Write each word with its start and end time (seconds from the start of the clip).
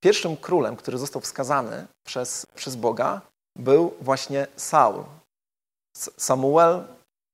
pierwszym 0.00 0.36
królem, 0.36 0.76
który 0.76 0.98
został 0.98 1.22
wskazany 1.22 1.86
przez, 2.04 2.46
przez 2.54 2.76
Boga, 2.76 3.20
był 3.56 3.94
właśnie 4.00 4.46
Saul. 4.56 5.04
Samuel 6.16 6.84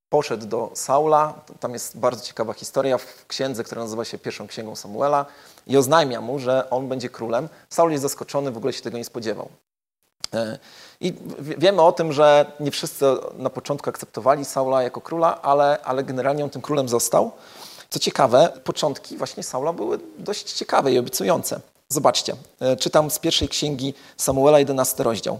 poszedł 0.09 0.45
do 0.45 0.71
Saula, 0.73 1.33
tam 1.59 1.73
jest 1.73 1.97
bardzo 1.97 2.23
ciekawa 2.23 2.53
historia 2.53 2.97
w 2.97 3.25
księdze, 3.27 3.63
która 3.63 3.81
nazywa 3.81 4.05
się 4.05 4.17
pierwszą 4.17 4.47
księgą 4.47 4.75
Samuela 4.75 5.25
i 5.67 5.77
oznajmia 5.77 6.21
mu, 6.21 6.39
że 6.39 6.69
on 6.69 6.89
będzie 6.89 7.09
królem. 7.09 7.49
Saul 7.69 7.91
jest 7.91 8.01
zaskoczony, 8.01 8.51
w 8.51 8.57
ogóle 8.57 8.73
się 8.73 8.81
tego 8.81 8.97
nie 8.97 9.05
spodziewał. 9.05 9.49
E, 10.33 10.59
I 10.99 11.13
wiemy 11.39 11.81
o 11.81 11.91
tym, 11.91 12.13
że 12.13 12.51
nie 12.59 12.71
wszyscy 12.71 13.05
na 13.37 13.49
początku 13.49 13.89
akceptowali 13.89 14.45
Saula 14.45 14.83
jako 14.83 15.01
króla, 15.01 15.41
ale, 15.41 15.79
ale 15.83 16.03
generalnie 16.03 16.43
on 16.43 16.49
tym 16.49 16.61
królem 16.61 16.89
został. 16.89 17.31
Co 17.89 17.99
ciekawe, 17.99 18.53
początki 18.63 19.17
właśnie 19.17 19.43
Saula 19.43 19.73
były 19.73 19.99
dość 20.17 20.53
ciekawe 20.53 20.91
i 20.91 20.99
obiecujące. 20.99 21.59
Zobaczcie, 21.89 22.35
e, 22.59 22.75
czytam 22.75 23.11
z 23.11 23.19
pierwszej 23.19 23.49
księgi 23.49 23.93
Samuela, 24.17 24.59
11 24.59 25.03
rozdział. 25.03 25.39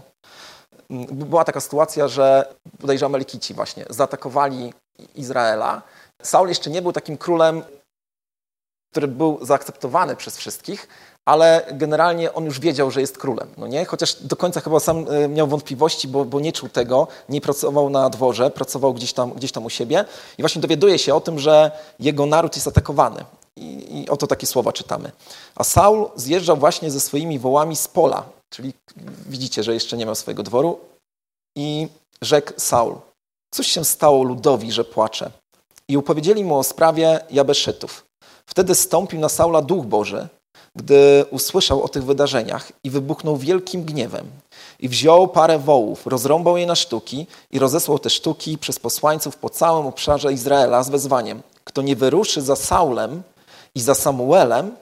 Mm, 0.90 1.06
była 1.06 1.44
taka 1.44 1.60
sytuacja, 1.60 2.08
że 2.08 2.54
bodajże 2.80 3.06
Amalekici 3.06 3.54
właśnie 3.54 3.84
zaatakowali 3.90 4.72
Izraela. 5.14 5.82
Saul 6.22 6.48
jeszcze 6.48 6.70
nie 6.70 6.82
był 6.82 6.92
takim 6.92 7.16
królem, 7.16 7.62
który 8.90 9.08
był 9.08 9.38
zaakceptowany 9.42 10.16
przez 10.16 10.36
wszystkich, 10.36 10.88
ale 11.24 11.66
generalnie 11.72 12.32
on 12.32 12.44
już 12.44 12.60
wiedział, 12.60 12.90
że 12.90 13.00
jest 13.00 13.18
królem. 13.18 13.48
No 13.56 13.66
nie? 13.66 13.84
Chociaż 13.84 14.14
do 14.14 14.36
końca 14.36 14.60
chyba 14.60 14.80
sam 14.80 15.06
e, 15.10 15.28
miał 15.28 15.46
wątpliwości, 15.46 16.08
bo, 16.08 16.24
bo 16.24 16.40
nie 16.40 16.52
czuł 16.52 16.68
tego, 16.68 17.08
nie 17.28 17.40
pracował 17.40 17.90
na 17.90 18.10
dworze, 18.10 18.50
pracował 18.50 18.94
gdzieś 18.94 19.12
tam, 19.12 19.32
gdzieś 19.32 19.52
tam 19.52 19.64
u 19.64 19.70
siebie 19.70 20.04
i 20.38 20.42
właśnie 20.42 20.62
dowiaduje 20.62 20.98
się 20.98 21.14
o 21.14 21.20
tym, 21.20 21.38
że 21.38 21.70
jego 21.98 22.26
naród 22.26 22.56
jest 22.56 22.68
atakowany. 22.68 23.24
I, 23.56 24.00
I 24.00 24.08
oto 24.08 24.26
takie 24.26 24.46
słowa 24.46 24.72
czytamy. 24.72 25.12
A 25.54 25.64
Saul 25.64 26.08
zjeżdżał 26.16 26.56
właśnie 26.56 26.90
ze 26.90 27.00
swoimi 27.00 27.38
wołami 27.38 27.76
z 27.76 27.88
pola, 27.88 28.24
czyli 28.50 28.72
widzicie, 29.26 29.62
że 29.62 29.74
jeszcze 29.74 29.96
nie 29.96 30.06
miał 30.06 30.14
swojego 30.14 30.42
dworu, 30.42 30.78
i 31.56 31.88
rzekł 32.22 32.52
Saul, 32.56 32.94
coś 33.54 33.66
się 33.66 33.84
stało 33.84 34.24
ludowi, 34.24 34.72
że 34.72 34.84
płacze. 34.84 35.30
I 35.88 35.96
upowiedzieli 35.96 36.44
mu 36.44 36.58
o 36.58 36.62
sprawie 36.62 37.20
Jabeszytów. 37.30 38.06
Wtedy 38.46 38.74
stąpił 38.74 39.20
na 39.20 39.28
Saula 39.28 39.62
duch 39.62 39.86
Boży, 39.86 40.28
gdy 40.76 41.24
usłyszał 41.30 41.82
o 41.82 41.88
tych 41.88 42.04
wydarzeniach 42.04 42.72
i 42.84 42.90
wybuchnął 42.90 43.36
wielkim 43.36 43.84
gniewem. 43.84 44.26
I 44.80 44.88
wziął 44.88 45.28
parę 45.28 45.58
wołów, 45.58 46.06
rozrąbał 46.06 46.56
je 46.56 46.66
na 46.66 46.74
sztuki 46.74 47.26
i 47.50 47.58
rozesłał 47.58 47.98
te 47.98 48.10
sztuki 48.10 48.58
przez 48.58 48.78
posłańców 48.78 49.36
po 49.36 49.50
całym 49.50 49.86
obszarze 49.86 50.32
Izraela 50.32 50.82
z 50.82 50.90
wezwaniem. 50.90 51.42
Kto 51.64 51.82
nie 51.82 51.96
wyruszy 51.96 52.42
za 52.42 52.56
Saulem 52.56 53.22
i 53.76 53.80
za 53.80 53.94
Samuelem, 53.94 54.76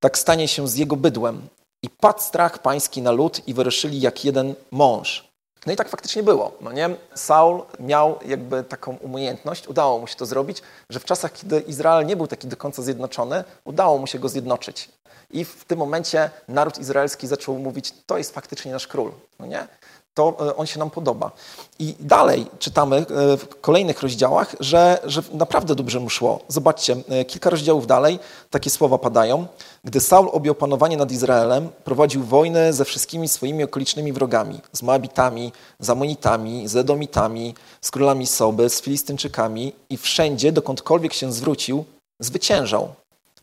tak 0.00 0.18
stanie 0.18 0.48
się 0.48 0.68
z 0.68 0.76
jego 0.76 0.96
bydłem. 0.96 1.48
I 1.82 1.90
padł 1.90 2.20
strach 2.20 2.58
pański 2.58 3.02
na 3.02 3.10
lud 3.10 3.48
i 3.48 3.54
wyruszyli 3.54 4.00
jak 4.00 4.24
jeden 4.24 4.54
mąż. 4.70 5.32
No 5.66 5.72
i 5.72 5.76
tak 5.76 5.88
faktycznie 5.88 6.22
było. 6.22 6.52
No 6.60 6.72
nie? 6.72 6.90
Saul 7.14 7.62
miał 7.80 8.18
jakby 8.26 8.64
taką 8.64 8.96
umiejętność, 8.96 9.68
udało 9.68 9.98
mu 9.98 10.06
się 10.06 10.16
to 10.16 10.26
zrobić, 10.26 10.62
że 10.90 11.00
w 11.00 11.04
czasach, 11.04 11.32
kiedy 11.32 11.60
Izrael 11.60 12.06
nie 12.06 12.16
był 12.16 12.26
taki 12.26 12.48
do 12.48 12.56
końca 12.56 12.82
zjednoczony, 12.82 13.44
udało 13.64 13.98
mu 13.98 14.06
się 14.06 14.18
go 14.18 14.28
zjednoczyć. 14.28 14.88
I 15.30 15.44
w 15.44 15.64
tym 15.64 15.78
momencie 15.78 16.30
naród 16.48 16.78
izraelski 16.78 17.26
zaczął 17.26 17.58
mówić, 17.58 17.94
to 18.06 18.18
jest 18.18 18.34
faktycznie 18.34 18.72
nasz 18.72 18.86
król. 18.86 19.12
No 19.38 19.46
nie? 19.46 19.68
To 20.14 20.36
e, 20.48 20.56
on 20.56 20.66
się 20.66 20.78
nam 20.78 20.90
podoba. 20.90 21.30
I 21.78 21.94
dalej 22.00 22.46
czytamy 22.58 22.96
e, 22.96 23.04
w 23.36 23.60
kolejnych 23.60 24.02
rozdziałach, 24.02 24.56
że, 24.60 24.98
że 25.04 25.22
naprawdę 25.32 25.74
dobrze 25.74 26.00
mu 26.00 26.10
szło. 26.10 26.40
Zobaczcie, 26.48 26.96
e, 27.08 27.24
kilka 27.24 27.50
rozdziałów 27.50 27.86
dalej 27.86 28.18
takie 28.50 28.70
słowa 28.70 28.98
padają. 28.98 29.46
Gdy 29.84 30.00
Saul 30.00 30.28
objął 30.32 30.54
panowanie 30.54 30.96
nad 30.96 31.12
Izraelem, 31.12 31.68
prowadził 31.84 32.22
wojnę 32.22 32.72
ze 32.72 32.84
wszystkimi 32.84 33.28
swoimi 33.28 33.64
okolicznymi 33.64 34.12
wrogami, 34.12 34.60
z 34.72 34.82
Moabitami, 34.82 35.52
z 35.78 35.90
Amonitami, 35.90 36.68
z 36.68 36.76
Edomitami, 36.76 37.54
z 37.80 37.90
królami 37.90 38.26
Soby, 38.26 38.68
z 38.68 38.80
Filistynczykami 38.80 39.72
i 39.90 39.96
wszędzie, 39.96 40.52
dokądkolwiek 40.52 41.12
się 41.12 41.32
zwrócił, 41.32 41.84
zwyciężał. 42.20 42.88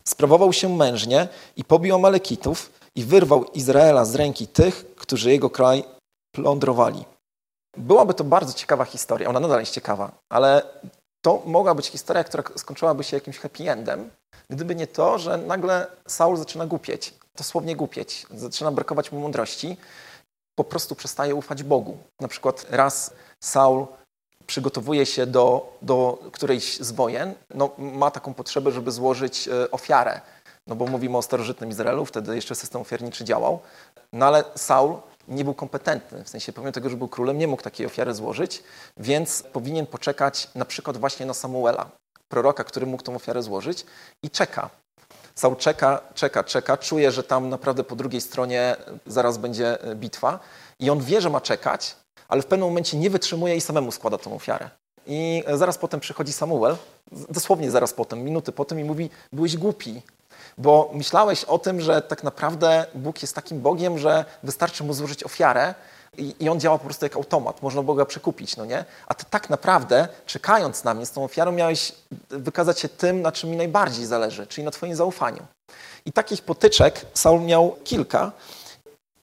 Sprawował 0.04 0.52
się 0.52 0.68
mężnie 0.68 1.28
i 1.56 1.64
pobił 1.64 1.94
Amalekitów 1.94 2.70
i 2.94 3.04
wyrwał 3.04 3.44
Izraela 3.44 4.04
z 4.04 4.14
ręki 4.14 4.46
tych, 4.46 4.94
którzy 4.96 5.30
jego 5.30 5.50
kraj 5.50 5.84
plądrowali. 6.32 7.04
Byłaby 7.76 8.14
to 8.14 8.24
bardzo 8.24 8.52
ciekawa 8.52 8.84
historia, 8.84 9.28
ona 9.28 9.40
nadal 9.40 9.60
jest 9.60 9.72
ciekawa, 9.72 10.12
ale 10.28 10.62
to 11.24 11.42
mogła 11.46 11.74
być 11.74 11.86
historia, 11.86 12.24
która 12.24 12.42
skończyłaby 12.56 13.04
się 13.04 13.16
jakimś 13.16 13.38
happy 13.38 13.70
endem, 13.70 14.10
gdyby 14.50 14.74
nie 14.74 14.86
to, 14.86 15.18
że 15.18 15.38
nagle 15.38 15.86
Saul 16.08 16.36
zaczyna 16.36 16.66
głupieć, 16.66 17.14
dosłownie 17.36 17.76
głupieć, 17.76 18.26
zaczyna 18.30 18.72
brakować 18.72 19.12
mu 19.12 19.20
mądrości, 19.20 19.76
po 20.58 20.64
prostu 20.64 20.94
przestaje 20.94 21.34
ufać 21.34 21.62
Bogu. 21.62 21.98
Na 22.20 22.28
przykład 22.28 22.66
raz 22.70 23.14
Saul 23.44 23.86
przygotowuje 24.46 25.06
się 25.06 25.26
do, 25.26 25.76
do 25.82 26.18
którejś 26.32 26.80
z 26.80 26.92
wojen, 26.92 27.34
no, 27.54 27.70
ma 27.78 28.10
taką 28.10 28.34
potrzebę, 28.34 28.72
żeby 28.72 28.90
złożyć 28.92 29.48
e, 29.48 29.70
ofiarę, 29.70 30.20
no 30.66 30.74
bo 30.74 30.86
mówimy 30.86 31.16
o 31.16 31.22
starożytnym 31.22 31.70
Izraelu, 31.70 32.04
wtedy 32.04 32.34
jeszcze 32.34 32.54
system 32.54 32.80
ofiarniczy 32.80 33.24
działał, 33.24 33.60
no 34.12 34.26
ale 34.26 34.44
Saul 34.56 34.96
nie 35.30 35.44
był 35.44 35.54
kompetentny, 35.54 36.24
w 36.24 36.28
sensie 36.28 36.52
pomimo 36.52 36.72
tego, 36.72 36.90
że 36.90 36.96
był 36.96 37.08
królem, 37.08 37.38
nie 37.38 37.48
mógł 37.48 37.62
takiej 37.62 37.86
ofiary 37.86 38.14
złożyć, 38.14 38.62
więc 38.96 39.42
powinien 39.42 39.86
poczekać 39.86 40.48
na 40.54 40.64
przykład 40.64 40.96
właśnie 40.96 41.26
na 41.26 41.34
Samuela, 41.34 41.90
proroka, 42.28 42.64
który 42.64 42.86
mógł 42.86 43.02
tą 43.02 43.14
ofiarę 43.14 43.42
złożyć 43.42 43.86
i 44.22 44.30
czeka. 44.30 44.70
Saul 45.34 45.56
czeka, 45.56 46.00
czeka, 46.14 46.44
czeka, 46.44 46.76
czuje, 46.76 47.12
że 47.12 47.22
tam 47.22 47.48
naprawdę 47.48 47.84
po 47.84 47.96
drugiej 47.96 48.20
stronie 48.20 48.76
zaraz 49.06 49.38
będzie 49.38 49.82
e, 49.82 49.94
bitwa 49.94 50.38
i 50.78 50.90
on 50.90 51.00
wie, 51.00 51.20
że 51.20 51.30
ma 51.30 51.40
czekać, 51.40 51.96
ale 52.28 52.42
w 52.42 52.46
pewnym 52.46 52.68
momencie 52.68 52.96
nie 52.96 53.10
wytrzymuje 53.10 53.56
i 53.56 53.60
samemu 53.60 53.92
składa 53.92 54.18
tą 54.18 54.34
ofiarę. 54.34 54.70
I 55.06 55.42
e, 55.46 55.58
zaraz 55.58 55.78
potem 55.78 56.00
przychodzi 56.00 56.32
Samuel, 56.32 56.76
dosłownie 57.12 57.70
zaraz 57.70 57.92
potem, 57.92 58.24
minuty 58.24 58.52
potem 58.52 58.80
i 58.80 58.84
mówi, 58.84 59.10
byłeś 59.32 59.56
głupi, 59.56 60.02
bo 60.60 60.90
myślałeś 60.92 61.44
o 61.44 61.58
tym, 61.58 61.80
że 61.80 62.02
tak 62.02 62.22
naprawdę 62.22 62.86
Bóg 62.94 63.22
jest 63.22 63.34
takim 63.34 63.60
Bogiem, 63.60 63.98
że 63.98 64.24
wystarczy 64.42 64.84
mu 64.84 64.92
złożyć 64.92 65.24
ofiarę 65.24 65.74
i, 66.18 66.34
i 66.40 66.48
on 66.48 66.60
działa 66.60 66.78
po 66.78 66.84
prostu 66.84 67.04
jak 67.04 67.16
automat, 67.16 67.62
można 67.62 67.82
Boga 67.82 68.04
przekupić, 68.04 68.56
no 68.56 68.64
nie? 68.64 68.84
A 69.06 69.14
ty 69.14 69.24
tak 69.30 69.50
naprawdę, 69.50 70.08
czekając 70.26 70.84
na 70.84 70.94
mnie 70.94 71.06
z 71.06 71.10
tą 71.10 71.24
ofiarą, 71.24 71.52
miałeś 71.52 71.92
wykazać 72.28 72.80
się 72.80 72.88
tym, 72.88 73.22
na 73.22 73.32
czym 73.32 73.50
mi 73.50 73.56
najbardziej 73.56 74.06
zależy, 74.06 74.46
czyli 74.46 74.64
na 74.64 74.70
twoim 74.70 74.96
zaufaniu. 74.96 75.46
I 76.04 76.12
takich 76.12 76.42
potyczek 76.42 77.06
Saul 77.14 77.40
miał 77.40 77.76
kilka. 77.84 78.32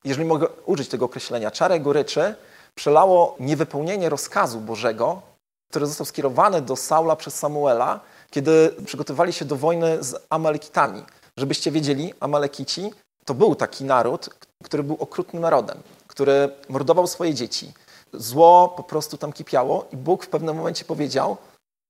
Jeżeli 0.04 0.28
mogę 0.28 0.48
użyć 0.66 0.90
tego 0.90 1.06
określenia, 1.06 1.52
czarę 1.52 1.80
goryczy 1.80 2.36
przelało 2.76 3.36
niewypełnienie 3.40 4.10
rozkazu 4.10 4.60
Bożego, 4.60 5.22
który 5.70 5.86
został 5.86 6.06
skierowany 6.06 6.62
do 6.62 6.76
Saula 6.76 7.16
przez 7.16 7.36
Samuela, 7.36 8.00
kiedy 8.32 8.76
przygotowywali 8.86 9.34
się 9.34 9.46
do 9.46 9.56
wojny 9.56 10.04
z 10.04 10.16
Amalekitami. 10.30 11.04
Żebyście 11.38 11.72
wiedzieli, 11.72 12.14
Amalekici 12.20 12.92
to 13.26 13.34
był 13.34 13.56
taki 13.56 13.84
naród, 13.84 14.30
który 14.64 14.84
był 14.84 14.96
okrutnym 15.00 15.42
narodem, 15.42 15.78
który 16.08 16.50
mordował 16.70 17.08
swoje 17.08 17.34
dzieci. 17.34 17.74
Zło 18.14 18.74
po 18.78 18.84
prostu 18.84 19.18
tam 19.18 19.34
kipiało 19.34 19.88
i 19.92 19.98
Bóg 19.98 20.26
w 20.26 20.30
pewnym 20.30 20.56
momencie 20.56 20.86
powiedział: 20.86 21.38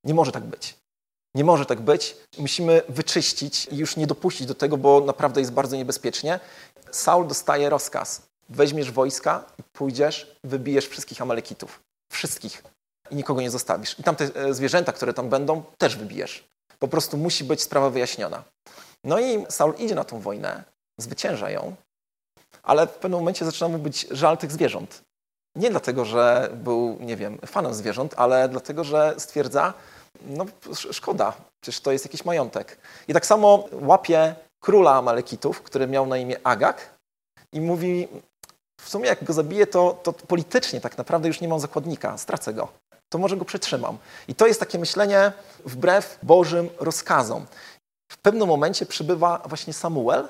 Nie 0.04 0.14
może 0.14 0.32
tak 0.32 0.44
być. 0.44 0.76
Nie 1.36 1.44
może 1.44 1.66
tak 1.66 1.82
być. 1.82 2.18
Musimy 2.38 2.82
wyczyścić 2.90 3.68
i 3.72 3.78
już 3.78 3.98
nie 3.98 4.08
dopuścić 4.08 4.48
do 4.48 4.56
tego, 4.56 4.78
bo 4.78 5.02
naprawdę 5.02 5.42
jest 5.42 5.54
bardzo 5.54 5.76
niebezpiecznie. 5.76 6.40
Saul 6.92 7.28
dostaje 7.28 7.70
rozkaz: 7.70 8.22
weźmiesz 8.50 8.92
wojska 8.92 9.46
i 9.60 9.64
pójdziesz, 9.64 10.36
wybijesz 10.44 10.88
wszystkich 10.88 11.22
Amalekitów. 11.22 11.80
Wszystkich. 12.12 12.64
I 13.12 13.16
nikogo 13.16 13.42
nie 13.42 13.52
zostawisz. 13.52 14.00
I 14.00 14.04
tamte 14.04 14.30
e, 14.36 14.54
zwierzęta, 14.54 14.94
które 14.94 15.14
tam 15.14 15.30
będą, 15.30 15.64
też 15.78 15.96
wybijesz. 15.96 16.44
Po 16.80 16.88
prostu 16.88 17.18
musi 17.18 17.44
być 17.44 17.62
sprawa 17.62 17.90
wyjaśniona. 17.90 18.44
No 19.08 19.20
i 19.20 19.46
Saul 19.50 19.74
idzie 19.78 19.96
na 19.96 20.04
tą 20.04 20.20
wojnę, 20.20 20.64
zwycięża 20.98 21.50
ją, 21.50 21.76
ale 22.64 22.88
w 22.88 22.92
pewnym 22.92 23.20
momencie 23.20 23.46
zaczyna 23.46 23.68
mu 23.68 23.78
być 23.78 24.08
żal 24.12 24.38
tych 24.38 24.52
zwierząt. 24.52 25.02
Nie 25.56 25.70
dlatego, 25.70 26.06
że 26.06 26.50
był, 26.54 26.98
nie 27.00 27.16
wiem, 27.16 27.38
fanem 27.46 27.74
zwierząt, 27.74 28.14
ale 28.18 28.50
dlatego, 28.50 28.84
że 28.84 29.16
stwierdza, 29.18 29.74
no 30.26 30.46
szkoda, 30.92 31.34
przecież 31.62 31.82
to 31.82 31.92
jest 31.92 32.06
jakiś 32.06 32.26
majątek. 32.26 32.78
I 33.08 33.14
tak 33.14 33.26
samo 33.26 33.68
łapie 33.72 34.36
króla 34.60 34.96
Amalekitów, 34.96 35.62
który 35.62 35.88
miał 35.88 36.06
na 36.08 36.18
imię 36.18 36.40
Agak 36.44 36.90
i 37.54 37.62
mówi, 37.62 38.08
w 38.82 38.90
sumie 38.90 39.08
jak 39.08 39.24
go 39.24 39.34
zabiję, 39.34 39.68
to, 39.68 40.00
to 40.04 40.14
politycznie 40.14 40.82
tak 40.82 40.98
naprawdę 40.98 41.28
już 41.28 41.42
nie 41.42 41.48
mam 41.48 41.60
zakładnika, 41.60 42.18
stracę 42.18 42.54
go. 42.54 42.68
To 43.10 43.18
może 43.18 43.38
go 43.38 43.46
przetrzymam. 43.46 43.98
I 44.28 44.36
to 44.36 44.48
jest 44.48 44.60
takie 44.60 44.80
myślenie 44.80 45.32
wbrew 45.66 46.20
Bożym 46.24 46.70
rozkazom 46.80 47.46
w 48.08 48.18
pewnym 48.18 48.48
momencie 48.48 48.86
przybywa 48.86 49.44
właśnie 49.46 49.74
Samuel 49.74 50.28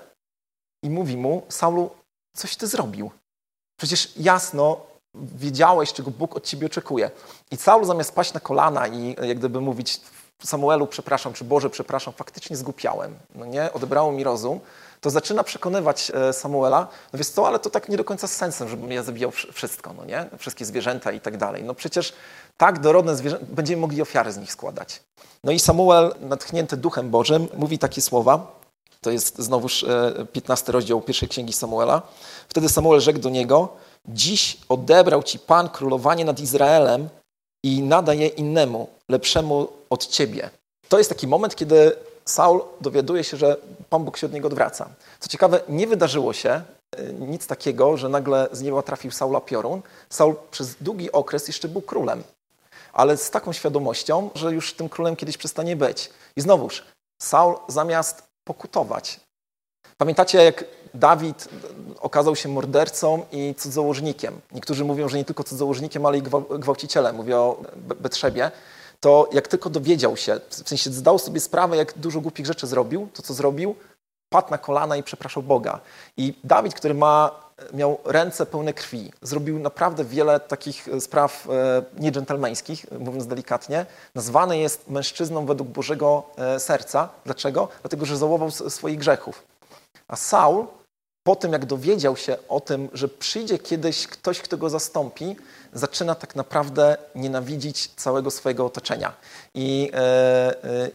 i 0.83 0.89
mówi 0.89 1.17
mu: 1.17 1.45
Saulu, 1.49 1.89
coś 2.35 2.55
ty 2.55 2.67
zrobił. 2.67 3.11
Przecież 3.79 4.17
jasno 4.17 4.81
wiedziałeś, 5.15 5.93
czego 5.93 6.11
Bóg 6.11 6.35
od 6.35 6.45
ciebie 6.45 6.67
oczekuje. 6.67 7.11
I 7.51 7.57
Saul 7.57 7.85
zamiast 7.85 8.15
paść 8.15 8.33
na 8.33 8.39
kolana 8.39 8.87
i 8.87 9.15
jak 9.21 9.37
gdyby 9.37 9.61
mówić 9.61 10.01
Samuelu, 10.43 10.87
przepraszam, 10.87 11.33
czy 11.33 11.43
Boże, 11.43 11.69
przepraszam, 11.69 12.13
faktycznie 12.13 12.57
zgłupiałem, 12.57 13.15
no 13.35 13.45
nie, 13.45 13.73
odebrało 13.73 14.11
mi 14.11 14.23
rozum, 14.23 14.59
to 15.01 15.09
zaczyna 15.09 15.43
przekonywać 15.43 16.11
e, 16.15 16.33
Samuela, 16.33 16.87
no 17.13 17.17
wiesz 17.17 17.27
co, 17.27 17.47
ale 17.47 17.59
to 17.59 17.69
tak 17.69 17.89
nie 17.89 17.97
do 17.97 18.03
końca 18.03 18.27
z 18.27 18.35
sensem, 18.35 18.69
żebym 18.69 18.91
ja 18.91 19.03
zabijał 19.03 19.31
wszystko, 19.31 19.93
no 19.93 20.05
nie? 20.05 20.25
Wszystkie 20.37 20.65
zwierzęta 20.65 21.11
i 21.11 21.21
tak 21.21 21.37
dalej. 21.37 21.63
No 21.63 21.73
przecież 21.73 22.13
tak 22.57 22.79
dorodne 22.79 23.15
zwierzęta, 23.15 23.45
będziemy 23.49 23.81
mogli 23.81 24.01
ofiary 24.01 24.31
z 24.31 24.37
nich 24.37 24.51
składać. 24.51 25.01
No 25.43 25.51
i 25.51 25.59
Samuel, 25.59 26.13
natchnięty 26.21 26.77
Duchem 26.77 27.09
Bożym, 27.09 27.47
mówi 27.57 27.79
takie 27.79 28.01
słowa, 28.01 28.57
to 29.01 29.11
jest 29.11 29.39
znowuż 29.39 29.85
15 30.31 30.71
rozdział 30.71 31.01
pierwszej 31.01 31.29
księgi 31.29 31.53
Samuela. 31.53 32.01
Wtedy 32.49 32.69
Samuel 32.69 33.01
rzekł 33.01 33.19
do 33.19 33.29
niego, 33.29 33.69
dziś 34.05 34.57
odebrał 34.69 35.23
ci 35.23 35.39
Pan 35.39 35.69
królowanie 35.69 36.25
nad 36.25 36.39
Izraelem 36.39 37.09
i 37.63 37.81
nadaje 37.81 38.27
innemu, 38.27 38.87
lepszemu 39.09 39.67
od 39.89 40.07
ciebie. 40.07 40.49
To 40.89 40.97
jest 40.97 41.09
taki 41.09 41.27
moment, 41.27 41.55
kiedy 41.55 41.91
Saul 42.25 42.61
dowiaduje 42.81 43.23
się, 43.23 43.37
że 43.37 43.57
Pan 43.89 44.03
Bóg 44.03 44.17
się 44.17 44.27
od 44.27 44.33
niego 44.33 44.47
odwraca. 44.47 44.89
Co 45.19 45.29
ciekawe, 45.29 45.61
nie 45.69 45.87
wydarzyło 45.87 46.33
się 46.33 46.49
e, 46.49 47.13
nic 47.13 47.47
takiego, 47.47 47.97
że 47.97 48.09
nagle 48.09 48.47
z 48.51 48.61
nieba 48.61 48.81
trafił 48.81 49.11
Saula 49.11 49.41
piorun. 49.41 49.81
Saul 50.09 50.35
przez 50.51 50.75
długi 50.81 51.11
okres 51.11 51.47
jeszcze 51.47 51.67
był 51.67 51.81
królem, 51.81 52.23
ale 52.97 53.17
z 53.17 53.29
taką 53.31 53.53
świadomością, 53.53 54.29
że 54.35 54.53
już 54.53 54.73
tym 54.73 54.89
królem 54.89 55.15
kiedyś 55.15 55.37
przestanie 55.37 55.75
być. 55.75 56.09
I 56.35 56.41
znowuż, 56.41 56.83
Saul 57.21 57.55
zamiast 57.67 58.23
pokutować. 58.43 59.19
Pamiętacie, 59.97 60.43
jak 60.43 60.65
Dawid 60.93 61.49
okazał 61.99 62.35
się 62.35 62.49
mordercą 62.49 63.25
i 63.31 63.55
cudzołożnikiem. 63.57 64.41
Niektórzy 64.51 64.85
mówią, 64.85 65.09
że 65.09 65.17
nie 65.17 65.25
tylko 65.25 65.43
cudzołożnikiem, 65.43 66.05
ale 66.05 66.17
i 66.17 66.21
gwałcicielem. 66.59 67.15
Mówię 67.15 67.37
o 67.37 67.61
Betrzebie 67.75 68.51
to 68.99 69.29
jak 69.31 69.47
tylko 69.47 69.69
dowiedział 69.69 70.17
się, 70.17 70.39
w 70.49 70.69
sensie 70.69 70.89
zdał 70.89 71.19
sobie 71.19 71.39
sprawę, 71.39 71.77
jak 71.77 71.97
dużo 71.97 72.21
głupich 72.21 72.45
rzeczy 72.45 72.67
zrobił, 72.67 73.07
to 73.13 73.23
co 73.23 73.33
zrobił, 73.33 73.75
padł 74.29 74.51
na 74.51 74.57
kolana 74.57 74.97
i 74.97 75.03
przepraszał 75.03 75.43
Boga. 75.43 75.79
I 76.17 76.33
Dawid, 76.43 76.73
który 76.73 76.93
ma, 76.93 77.31
miał 77.73 77.97
ręce 78.05 78.45
pełne 78.45 78.73
krwi, 78.73 79.11
zrobił 79.21 79.59
naprawdę 79.59 80.03
wiele 80.05 80.39
takich 80.39 80.87
e, 80.87 81.01
spraw 81.01 81.47
e, 81.49 81.83
niedżentelmeńskich, 82.01 82.85
mówiąc 82.99 83.27
delikatnie. 83.27 83.85
Nazwany 84.15 84.57
jest 84.57 84.89
mężczyzną 84.89 85.45
według 85.45 85.69
Bożego 85.69 86.23
e, 86.37 86.59
serca. 86.59 87.09
Dlaczego? 87.25 87.67
Dlatego, 87.81 88.05
że 88.05 88.17
załował 88.17 88.51
swoich 88.51 88.97
grzechów. 88.97 89.43
A 90.07 90.15
Saul 90.15 90.67
po 91.27 91.35
tym, 91.35 91.53
jak 91.53 91.65
dowiedział 91.65 92.17
się 92.17 92.37
o 92.49 92.59
tym, 92.59 92.89
że 92.93 93.07
przyjdzie 93.07 93.59
kiedyś 93.59 94.07
ktoś, 94.07 94.41
kto 94.41 94.57
go 94.57 94.69
zastąpi, 94.69 95.35
zaczyna 95.73 96.15
tak 96.15 96.35
naprawdę 96.35 96.97
nienawidzić 97.15 97.87
całego 97.87 98.31
swojego 98.31 98.65
otoczenia. 98.65 99.13
I 99.53 99.91
e, 99.93 99.97
e, 100.63 100.89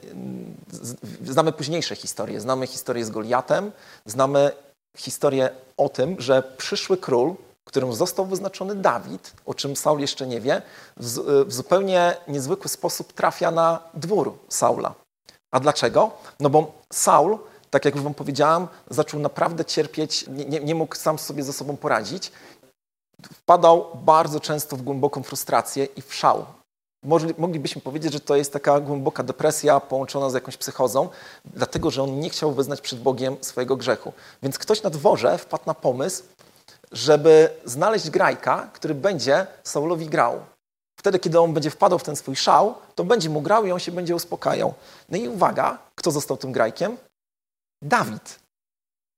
znamy 1.24 1.52
późniejsze 1.52 1.96
historie. 1.96 2.40
Znamy 2.40 2.66
historię 2.66 3.04
z 3.04 3.10
Goliatem, 3.10 3.72
znamy 4.06 4.50
historię 4.96 5.50
o 5.76 5.88
tym, 5.88 6.20
że 6.20 6.42
przyszły 6.42 6.96
król, 6.96 7.34
którym 7.64 7.92
został 7.92 8.26
wyznaczony 8.26 8.74
Dawid, 8.74 9.32
o 9.46 9.54
czym 9.54 9.76
Saul 9.76 10.00
jeszcze 10.00 10.26
nie 10.26 10.40
wie, 10.40 10.62
w, 10.96 11.44
zupełnie 11.48 12.16
niezwykły 12.28 12.68
sposób 12.68 13.12
trafia 13.12 13.50
na 13.50 13.78
dwór 13.94 14.38
Saula. 14.48 14.94
A 15.50 15.60
dlaczego? 15.60 16.10
No 16.40 16.50
bo 16.50 16.72
Saul 16.92 17.38
tak 17.72 17.84
jak 17.84 17.94
już 17.94 18.04
wam 18.04 18.14
powiedziałam, 18.14 18.68
zaczął 18.90 19.20
naprawdę 19.20 19.64
cierpieć, 19.64 20.26
nie, 20.28 20.44
nie, 20.44 20.60
nie 20.60 20.74
mógł 20.74 20.96
sam 20.96 21.18
sobie 21.18 21.42
ze 21.42 21.52
sobą 21.52 21.76
poradzić. 21.76 22.32
Wpadał 23.32 23.86
bardzo 23.94 24.40
często 24.40 24.76
w 24.76 24.82
głęboką 24.82 25.22
frustrację 25.22 25.84
i 25.84 26.02
w 26.02 26.14
szał. 26.14 26.46
Moglibyśmy 27.38 27.82
powiedzieć, 27.82 28.12
że 28.12 28.20
to 28.20 28.36
jest 28.36 28.52
taka 28.52 28.80
głęboka 28.80 29.22
depresja 29.22 29.80
połączona 29.80 30.30
z 30.30 30.34
jakąś 30.34 30.56
psychozą, 30.56 31.08
dlatego 31.44 31.90
że 31.90 32.02
on 32.02 32.20
nie 32.20 32.30
chciał 32.30 32.52
wyznać 32.52 32.80
przed 32.80 33.00
Bogiem 33.00 33.36
swojego 33.40 33.76
grzechu. 33.76 34.12
Więc 34.42 34.58
ktoś 34.58 34.82
na 34.82 34.90
dworze 34.90 35.38
wpadł 35.38 35.64
na 35.66 35.74
pomysł, 35.74 36.22
żeby 36.92 37.50
znaleźć 37.64 38.10
grajka, 38.10 38.70
który 38.72 38.94
będzie 38.94 39.46
Saulowi 39.62 40.06
grał. 40.06 40.40
Wtedy, 40.98 41.18
kiedy 41.18 41.40
on 41.40 41.52
będzie 41.54 41.70
wpadał 41.70 41.98
w 41.98 42.04
ten 42.04 42.16
swój 42.16 42.36
szał, 42.36 42.74
to 42.94 43.04
będzie 43.04 43.30
mu 43.30 43.40
grał 43.40 43.66
i 43.66 43.72
on 43.72 43.78
się 43.78 43.92
będzie 43.92 44.14
uspokajał. 44.14 44.74
No 45.08 45.18
i 45.18 45.28
uwaga, 45.28 45.78
kto 45.94 46.10
został 46.10 46.36
tym 46.36 46.52
grajkiem? 46.52 46.96
Dawid. 47.82 48.40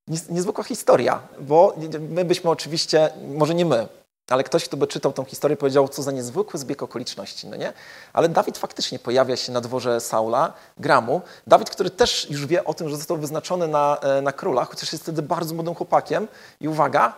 Niezwykła 0.08 0.64
historia, 0.64 1.20
bo 1.40 1.76
my 2.00 2.25
byśmy 2.25 2.50
oczywiście, 2.50 3.10
może 3.34 3.54
nie 3.54 3.64
my, 3.64 3.88
ale 4.31 4.44
ktoś, 4.44 4.65
kto 4.65 4.76
by 4.76 4.87
czytał 4.87 5.12
tą 5.12 5.25
historię, 5.25 5.56
powiedział, 5.56 5.88
co 5.88 6.03
za 6.03 6.12
niezwykły 6.12 6.61
zbieg 6.61 6.82
okoliczności, 6.82 7.47
no 7.47 7.56
nie? 7.56 7.73
Ale 8.12 8.29
Dawid 8.29 8.59
faktycznie 8.59 8.99
pojawia 8.99 9.37
się 9.37 9.53
na 9.53 9.61
dworze 9.61 10.00
Saula, 10.00 10.53
Gramu. 10.79 11.23
Dawid, 11.47 11.71
który 11.71 11.91
też 11.91 12.31
już 12.31 12.47
wie 12.47 12.65
o 12.65 12.75
tym, 12.75 12.88
że 12.88 12.97
został 12.97 13.17
wyznaczony 13.17 13.69
na, 13.69 13.99
e, 14.03 14.23
na 14.23 14.32
króla, 14.32 14.65
chociaż 14.65 14.93
jest 14.93 15.05
wtedy 15.05 15.23
bardzo 15.23 15.55
młodym 15.55 15.75
chłopakiem. 15.75 16.29
I 16.61 16.69
uwaga, 16.69 17.15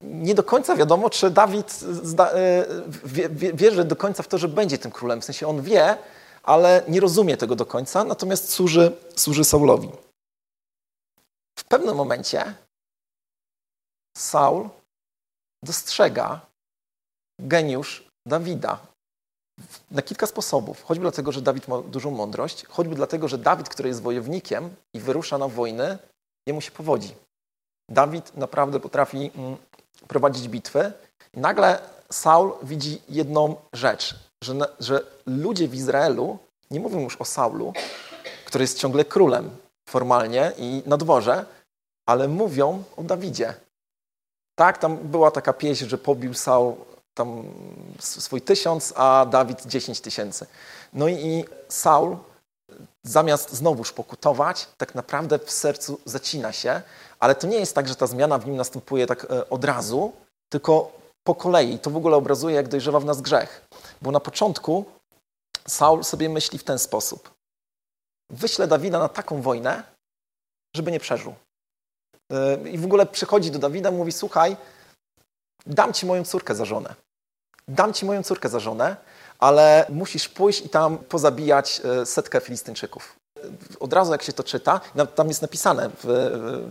nie 0.00 0.34
do 0.34 0.42
końca 0.42 0.76
wiadomo, 0.76 1.10
czy 1.10 1.30
Dawid 1.30 1.72
zda, 1.80 2.30
e, 2.30 2.66
wie, 3.04 3.28
wie, 3.28 3.52
wierzy 3.52 3.84
do 3.84 3.96
końca 3.96 4.22
w 4.22 4.28
to, 4.28 4.38
że 4.38 4.48
będzie 4.48 4.78
tym 4.78 4.90
królem. 4.90 5.20
W 5.20 5.24
sensie 5.24 5.48
on 5.48 5.62
wie, 5.62 5.96
ale 6.42 6.82
nie 6.88 7.00
rozumie 7.00 7.36
tego 7.36 7.56
do 7.56 7.66
końca, 7.66 8.04
natomiast 8.04 8.52
służy, 8.52 8.96
służy 9.16 9.44
Saulowi. 9.44 9.90
W 11.58 11.64
pewnym 11.64 11.96
momencie 11.96 12.54
Saul 14.16 14.68
dostrzega 15.64 16.40
geniusz 17.40 18.04
Dawida 18.26 18.78
na 19.90 20.02
kilka 20.02 20.26
sposobów. 20.26 20.82
Choćby 20.82 21.02
dlatego, 21.02 21.32
że 21.32 21.42
Dawid 21.42 21.68
ma 21.68 21.82
dużą 21.82 22.10
mądrość, 22.10 22.66
choćby 22.66 22.94
dlatego, 22.94 23.28
że 23.28 23.38
Dawid, 23.38 23.68
który 23.68 23.88
jest 23.88 24.02
wojownikiem 24.02 24.76
i 24.94 25.00
wyrusza 25.00 25.38
na 25.38 25.48
wojnę, 25.48 25.98
jemu 26.46 26.60
się 26.60 26.70
powodzi. 26.70 27.14
Dawid 27.90 28.36
naprawdę 28.36 28.80
potrafi 28.80 29.30
mm, 29.34 29.56
prowadzić 30.08 30.48
bitwy. 30.48 30.92
Nagle 31.34 31.80
Saul 32.10 32.52
widzi 32.62 33.02
jedną 33.08 33.56
rzecz, 33.72 34.14
że, 34.44 34.54
że 34.80 35.00
ludzie 35.26 35.68
w 35.68 35.74
Izraelu 35.74 36.38
nie 36.70 36.80
mówią 36.80 37.00
już 37.00 37.16
o 37.16 37.24
Saulu, 37.24 37.72
który 38.44 38.64
jest 38.64 38.78
ciągle 38.78 39.04
królem, 39.04 39.50
formalnie 39.88 40.52
i 40.58 40.82
na 40.86 40.96
dworze, 40.96 41.44
ale 42.06 42.28
mówią 42.28 42.84
o 42.96 43.02
Dawidzie. 43.02 43.54
Tak, 44.62 44.78
tam 44.78 44.96
była 44.96 45.30
taka 45.30 45.52
pieśń, 45.52 45.86
że 45.86 45.98
pobił 45.98 46.34
Saul 46.34 46.74
tam 47.14 47.44
swój 47.98 48.42
tysiąc, 48.42 48.92
a 48.96 49.26
Dawid 49.30 49.66
dziesięć 49.66 50.00
tysięcy. 50.00 50.46
No 50.92 51.08
i 51.08 51.44
Saul 51.68 52.16
zamiast 53.02 53.52
znowuż 53.52 53.92
pokutować, 53.92 54.68
tak 54.76 54.94
naprawdę 54.94 55.38
w 55.38 55.50
sercu 55.50 56.00
zacina 56.04 56.52
się, 56.52 56.82
ale 57.20 57.34
to 57.34 57.46
nie 57.46 57.56
jest 57.56 57.74
tak, 57.74 57.88
że 57.88 57.96
ta 57.96 58.06
zmiana 58.06 58.38
w 58.38 58.46
nim 58.46 58.56
następuje 58.56 59.06
tak 59.06 59.24
e, 59.24 59.48
od 59.48 59.64
razu, 59.64 60.12
tylko 60.48 60.92
po 61.24 61.34
kolei. 61.34 61.78
To 61.78 61.90
w 61.90 61.96
ogóle 61.96 62.16
obrazuje, 62.16 62.56
jak 62.56 62.68
dojrzewa 62.68 63.00
w 63.00 63.04
nas 63.04 63.20
grzech. 63.20 63.68
Bo 64.02 64.10
na 64.10 64.20
początku 64.20 64.84
Saul 65.68 66.04
sobie 66.04 66.28
myśli 66.28 66.58
w 66.58 66.64
ten 66.64 66.78
sposób 66.78 67.30
wyślę 68.30 68.66
Dawida 68.66 68.98
na 68.98 69.08
taką 69.08 69.42
wojnę, 69.42 69.82
żeby 70.76 70.92
nie 70.92 71.00
przeżył. 71.00 71.34
I 72.70 72.78
w 72.78 72.84
ogóle 72.84 73.06
przychodzi 73.06 73.50
do 73.50 73.58
Dawida, 73.58 73.90
mówi: 73.90 74.12
Słuchaj, 74.12 74.56
dam 75.66 75.92
ci 75.92 76.06
moją 76.06 76.24
córkę 76.24 76.54
za 76.54 76.64
żonę. 76.64 76.94
Dam 77.68 77.92
ci 77.92 78.06
moją 78.06 78.22
córkę 78.22 78.48
za 78.48 78.60
żonę, 78.60 78.96
ale 79.38 79.86
musisz 79.88 80.28
pójść 80.28 80.64
i 80.64 80.68
tam 80.68 80.98
pozabijać 80.98 81.82
e, 81.84 82.06
setkę 82.06 82.40
Filistynczyków. 82.40 83.16
Od 83.80 83.92
razu 83.92 84.12
jak 84.12 84.22
się 84.22 84.32
to 84.32 84.44
czyta, 84.44 84.80
tam 85.14 85.28
jest 85.28 85.42
napisane, 85.42 85.90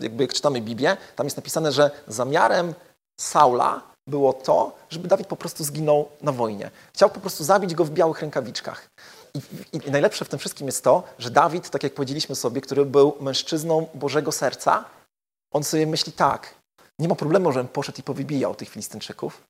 jakby 0.01 0.23
jak 0.23 0.33
czytamy 0.33 0.61
Biblię, 0.61 0.97
tam 1.15 1.25
jest 1.27 1.37
napisane, 1.37 1.71
że 1.71 1.91
zamiarem 2.07 2.73
Saula 3.19 3.81
było 4.07 4.33
to, 4.33 4.75
żeby 4.89 5.07
Dawid 5.07 5.27
po 5.27 5.35
prostu 5.35 5.63
zginął 5.63 6.09
na 6.21 6.31
wojnie. 6.31 6.71
Chciał 6.93 7.09
po 7.09 7.19
prostu 7.19 7.43
zabić 7.43 7.75
go 7.75 7.85
w 7.85 7.89
białych 7.89 8.21
rękawiczkach. 8.21 8.87
I, 9.33 9.41
I, 9.87 9.91
najlepsze 9.91 10.25
w 10.25 10.29
tym 10.29 10.39
wszystkim 10.39 10.67
jest 10.67 10.83
to, 10.83 11.03
że 11.19 11.29
Dawid, 11.29 11.69
tak 11.69 11.83
jak 11.83 11.93
powiedzieliśmy 11.93 12.35
sobie, 12.35 12.61
który 12.61 12.85
był 12.85 13.17
mężczyzną 13.19 13.87
Bożego 13.93 14.31
serca, 14.31 14.85
on 15.51 15.63
sobie 15.63 15.87
myśli 15.87 16.13
tak, 16.13 16.55
nie 16.99 17.07
ma 17.07 17.15
problemu, 17.15 17.51
żebym 17.51 17.67
poszedł 17.67 17.99
i 17.99 18.03
powybijał 18.03 18.55
tych 18.55 18.69
Filistynczyków, 18.69 19.43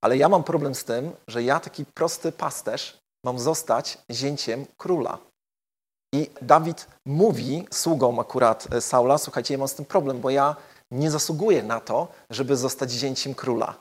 ale 0.00 0.16
ja 0.16 0.28
mam 0.28 0.44
problem 0.44 0.74
z 0.74 0.84
tym, 0.84 1.12
że 1.28 1.42
ja, 1.42 1.60
taki 1.60 1.84
prosty 1.84 2.32
pasterz, 2.32 2.98
mam 3.24 3.38
zostać 3.38 3.98
zięciem 4.10 4.66
króla. 4.76 5.18
I 6.14 6.30
Dawid 6.42 6.86
mówi 7.06 7.66
sługom 7.70 8.18
akurat 8.18 8.68
e, 8.72 8.80
Saula, 8.80 9.18
słuchajcie, 9.18 9.54
ja 9.54 9.58
mam 9.58 9.68
z 9.68 9.74
tym 9.74 9.84
problem, 9.84 10.20
bo 10.20 10.30
ja 10.30 10.56
nie 10.90 11.10
zasługuję 11.10 11.62
na 11.62 11.80
to, 11.80 12.08
żeby 12.30 12.56
zostać 12.56 12.90
zięciem 12.90 13.34
króla. 13.34 13.74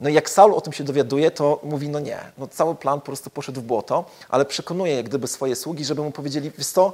No 0.00 0.08
i 0.08 0.14
jak 0.14 0.30
Saul 0.30 0.54
o 0.54 0.60
tym 0.60 0.72
się 0.72 0.84
dowiaduje, 0.84 1.30
to 1.30 1.60
mówi, 1.62 1.88
no 1.88 2.00
nie, 2.00 2.32
no 2.38 2.48
cały 2.48 2.74
plan 2.74 3.00
po 3.00 3.06
prostu 3.06 3.30
poszedł 3.30 3.60
w 3.60 3.64
błoto, 3.64 4.04
ale 4.28 4.44
przekonuje 4.44 4.94
jak 4.94 5.08
gdyby 5.08 5.28
swoje 5.28 5.56
sługi, 5.56 5.84
żeby 5.84 6.02
mu 6.02 6.10
powiedzieli, 6.10 6.50
wiesz 6.50 6.66
co, 6.66 6.92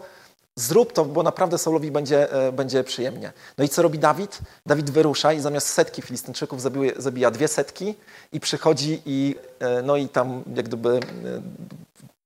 zrób 0.56 0.92
to, 0.92 1.04
bo 1.04 1.22
naprawdę 1.22 1.58
Saulowi 1.58 1.90
będzie, 1.90 2.32
e, 2.32 2.52
będzie 2.52 2.84
przyjemnie. 2.84 3.32
No 3.58 3.64
i 3.64 3.68
co 3.68 3.82
robi 3.82 3.98
Dawid? 3.98 4.38
Dawid 4.66 4.90
wyrusza 4.90 5.32
i 5.32 5.40
zamiast 5.40 5.68
setki 5.68 6.02
Filistynczyków 6.02 6.62
zabija, 6.62 6.92
zabija 6.96 7.30
dwie 7.30 7.48
setki 7.48 7.94
i 8.32 8.40
przychodzi 8.40 9.02
i, 9.06 9.36
e, 9.58 9.82
no 9.82 9.96
i 9.96 10.08
tam 10.08 10.44
jak 10.54 10.66
gdyby 10.66 10.90
e, 10.90 11.00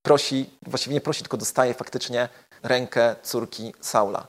prosi, 0.02 0.50
właściwie 0.66 0.94
nie 0.94 1.00
prosi, 1.00 1.22
tylko 1.22 1.36
dostaje 1.36 1.74
faktycznie 1.74 2.28
rękę 2.62 3.16
córki 3.22 3.74
Saula. 3.80 4.26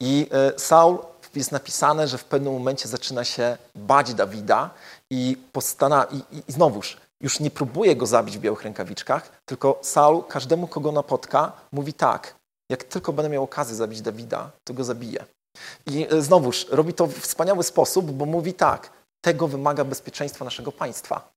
I 0.00 0.26
Saul 0.56 0.98
jest 1.34 1.52
napisane, 1.52 2.08
że 2.08 2.18
w 2.18 2.24
pewnym 2.24 2.52
momencie 2.52 2.88
zaczyna 2.88 3.24
się 3.24 3.56
bać 3.74 4.14
Dawida 4.14 4.70
i, 5.10 5.36
postana 5.52 6.04
i, 6.04 6.16
i, 6.16 6.42
i 6.48 6.52
znowuż 6.52 6.96
już 7.20 7.40
nie 7.40 7.50
próbuje 7.50 7.96
go 7.96 8.06
zabić 8.06 8.38
w 8.38 8.40
białych 8.40 8.62
rękawiczkach, 8.62 9.30
tylko 9.44 9.78
Saul 9.82 10.24
każdemu, 10.28 10.68
kogo 10.68 10.92
napotka, 10.92 11.52
mówi 11.72 11.92
tak, 11.92 12.34
jak 12.70 12.84
tylko 12.84 13.12
będę 13.12 13.28
miał 13.28 13.44
okazję 13.44 13.74
zabić 13.74 14.00
Dawida, 14.00 14.50
to 14.64 14.74
go 14.74 14.84
zabiję. 14.84 15.24
I 15.86 16.06
e, 16.10 16.22
znowuż 16.22 16.66
robi 16.70 16.94
to 16.94 17.06
w 17.06 17.18
wspaniały 17.18 17.62
sposób, 17.62 18.10
bo 18.10 18.26
mówi 18.26 18.54
tak, 18.54 18.90
tego 19.24 19.48
wymaga 19.48 19.84
bezpieczeństwo 19.84 20.44
naszego 20.44 20.72
państwa. 20.72 21.32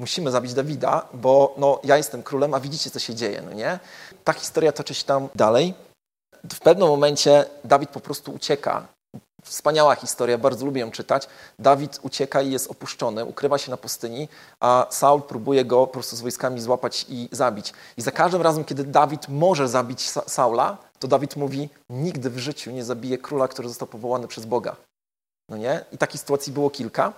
Musimy 0.00 0.30
zabić 0.30 0.54
Dawida, 0.54 1.08
bo 1.14 1.54
no, 1.58 1.80
ja 1.84 1.96
jestem 1.96 2.22
królem, 2.22 2.54
a 2.54 2.60
widzicie, 2.60 2.90
co 2.90 2.98
się 2.98 3.14
dzieje, 3.14 3.42
no 3.42 3.52
nie? 3.52 3.78
Ta 4.24 4.32
historia 4.32 4.72
toczy 4.72 4.94
się 4.94 5.04
tam 5.04 5.28
dalej. 5.34 5.74
W 6.52 6.60
pewnym 6.60 6.88
momencie 6.88 7.44
Dawid 7.64 7.90
po 7.90 8.00
prostu 8.00 8.32
ucieka 8.32 8.88
Wspaniała 9.42 9.94
historia, 9.94 10.38
bardzo 10.38 10.66
lubię 10.66 10.80
ją 10.80 10.90
czytać. 10.90 11.28
Dawid 11.58 11.98
ucieka 12.02 12.42
i 12.42 12.50
jest 12.50 12.70
opuszczony, 12.70 13.24
ukrywa 13.24 13.58
się 13.58 13.70
na 13.70 13.76
pustyni, 13.76 14.28
a 14.60 14.86
Saul 14.90 15.22
próbuje 15.22 15.64
go 15.64 15.86
po 15.86 15.92
prostu 15.92 16.16
z 16.16 16.20
wojskami 16.20 16.60
złapać 16.60 17.06
i 17.08 17.28
zabić. 17.32 17.72
I 17.96 18.02
za 18.02 18.10
każdym 18.10 18.42
razem, 18.42 18.64
kiedy 18.64 18.84
Dawid 18.84 19.28
może 19.28 19.68
zabić 19.68 20.00
Sa 20.00 20.22
Saula, 20.26 20.78
to 20.98 21.08
Dawid 21.08 21.36
mówi: 21.36 21.68
Nigdy 21.90 22.30
w 22.30 22.38
życiu 22.38 22.70
nie 22.70 22.84
zabije 22.84 23.18
króla, 23.18 23.48
który 23.48 23.68
został 23.68 23.88
powołany 23.88 24.28
przez 24.28 24.44
Boga. 24.46 24.76
No 25.48 25.56
nie? 25.56 25.84
I 25.92 25.98
takich 25.98 26.20
sytuacji 26.20 26.52
było 26.52 26.70
kilka. 26.70 27.12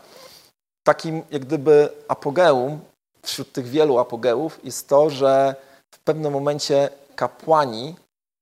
Takim, 0.87 1.23
jak 1.31 1.45
gdyby, 1.45 1.89
apogeum 2.09 2.81
wśród 3.23 3.53
tych 3.53 3.67
wielu 3.67 3.99
apogeów 3.99 4.65
jest 4.65 4.89
to, 4.89 5.11
że 5.11 5.55
w 5.95 5.99
pewnym 5.99 6.33
momencie 6.33 6.89
kapłani, 7.17 7.97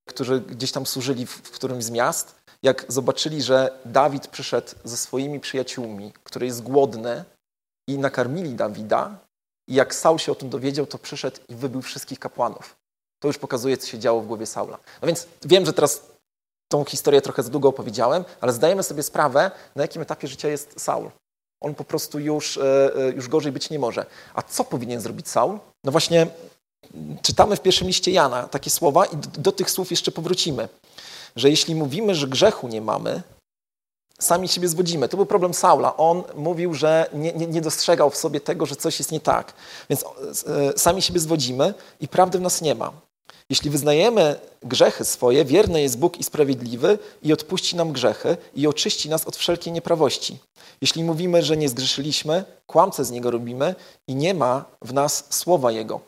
którzy 0.08 0.40
gdzieś 0.40 0.72
tam 0.72 0.86
służyli 0.86 1.26
w 1.26 1.50
którymś 1.50 1.84
z 1.84 1.90
miast, 1.90 2.41
jak 2.62 2.84
zobaczyli, 2.88 3.42
że 3.42 3.78
Dawid 3.84 4.26
przyszedł 4.26 4.68
ze 4.84 4.96
swoimi 4.96 5.40
przyjaciółmi, 5.40 6.12
który 6.24 6.46
jest 6.46 6.62
głodny 6.62 7.24
i 7.88 7.98
nakarmili 7.98 8.54
Dawida, 8.54 9.18
i 9.68 9.74
jak 9.74 9.94
Saul 9.94 10.18
się 10.18 10.32
o 10.32 10.34
tym 10.34 10.50
dowiedział, 10.50 10.86
to 10.86 10.98
przyszedł 10.98 11.36
i 11.48 11.54
wybił 11.54 11.82
wszystkich 11.82 12.18
kapłanów. 12.18 12.76
To 13.22 13.28
już 13.28 13.38
pokazuje, 13.38 13.76
co 13.76 13.86
się 13.86 13.98
działo 13.98 14.20
w 14.20 14.26
głowie 14.26 14.46
Saula. 14.46 14.78
No 15.02 15.06
więc 15.06 15.26
wiem, 15.42 15.66
że 15.66 15.72
teraz 15.72 16.06
tą 16.68 16.84
historię 16.84 17.22
trochę 17.22 17.42
za 17.42 17.50
długo 17.50 17.68
opowiedziałem, 17.68 18.24
ale 18.40 18.52
zdajemy 18.52 18.82
sobie 18.82 19.02
sprawę, 19.02 19.50
na 19.76 19.82
jakim 19.82 20.02
etapie 20.02 20.28
życia 20.28 20.48
jest 20.48 20.80
Saul. 20.80 21.10
On 21.60 21.74
po 21.74 21.84
prostu 21.84 22.18
już, 22.18 22.56
e, 22.58 22.96
e, 22.96 23.10
już 23.10 23.28
gorzej 23.28 23.52
być 23.52 23.70
nie 23.70 23.78
może. 23.78 24.06
A 24.34 24.42
co 24.42 24.64
powinien 24.64 25.00
zrobić 25.00 25.28
Saul? 25.28 25.58
No 25.84 25.92
właśnie 25.92 26.26
czytamy 27.22 27.56
w 27.56 27.60
pierwszym 27.60 27.86
liście 27.86 28.10
Jana 28.10 28.48
takie 28.48 28.70
słowa 28.70 29.06
i 29.06 29.16
do, 29.16 29.28
do 29.40 29.52
tych 29.52 29.70
słów 29.70 29.90
jeszcze 29.90 30.12
powrócimy 30.12 30.68
że 31.36 31.50
jeśli 31.50 31.74
mówimy, 31.74 32.14
że 32.14 32.26
grzechu 32.26 32.68
nie 32.68 32.80
mamy, 32.80 33.22
sami 34.22 34.48
siebie 34.48 34.68
zwodzimy. 34.68 35.08
To 35.08 35.16
był 35.16 35.26
problem 35.26 35.54
Saula. 35.54 35.96
On 35.96 36.22
mówił, 36.34 36.74
że 36.74 37.10
nie, 37.12 37.32
nie, 37.32 37.46
nie, 37.46 37.60
dostrzegał 37.60 38.10
w 38.10 38.16
sobie 38.16 38.40
tego, 38.40 38.66
że 38.66 38.76
coś 38.76 38.98
jest 38.98 39.12
nie 39.12 39.20
tak. 39.20 39.52
Więc 39.90 40.04
e, 40.46 40.78
sami 40.78 41.02
siebie 41.02 41.20
zwodzimy 41.20 41.74
i 42.00 42.08
prawdy 42.08 42.38
w 42.38 42.40
nas 42.40 42.62
nie 42.62 42.74
ma. 42.74 42.92
Jeśli 43.50 43.70
wyznajemy 43.70 44.40
grzechy 44.62 45.04
swoje, 45.04 45.44
wierny 45.44 45.82
jest 45.82 45.98
Bóg 45.98 46.18
i 46.18 46.24
sprawiedliwy 46.24 46.98
i 47.22 47.32
odpuści 47.32 47.76
nam 47.76 47.92
grzechy 47.92 48.36
i 48.54 48.66
oczyści 48.66 49.08
nas 49.08 49.24
od 49.26 49.36
wszelkiej 49.36 49.72
nieprawości. 49.72 50.38
Jeśli 50.80 51.04
mówimy, 51.04 51.42
że 51.42 51.56
nie 51.56 51.68
zgrzeszyliśmy, 51.68 52.44
kłamce 52.66 53.04
z 53.04 53.10
Niego 53.10 53.30
robimy 53.30 53.74
i 54.08 54.14
nie 54.14 54.34
ma 54.34 54.64
w 54.82 54.92
nas 54.92 55.24
słowa 55.30 55.72
Jego. 55.72 56.00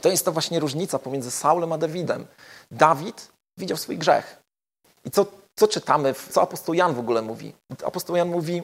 To 0.00 0.08
jest 0.08 0.24
ta 0.24 0.30
właśnie 0.30 0.60
różnica 0.60 0.98
pomiędzy 0.98 1.30
Saulem 1.30 1.72
a 1.72 1.78
Dawidem. 1.78 2.26
Dawid 2.70 3.28
widział 3.58 3.76
swój 3.76 3.98
grzech. 3.98 4.42
I 5.08 5.10
co, 5.10 5.26
co 5.56 5.68
czytamy, 5.68 6.14
co 6.30 6.42
apostoł 6.42 6.74
Jan 6.74 6.94
w 6.94 6.98
ogóle 6.98 7.22
mówi? 7.22 7.52
Apostoł 7.84 8.16
Jan 8.16 8.28
mówi, 8.28 8.62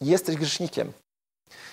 jesteś 0.00 0.36
grzesznikiem. 0.36 0.92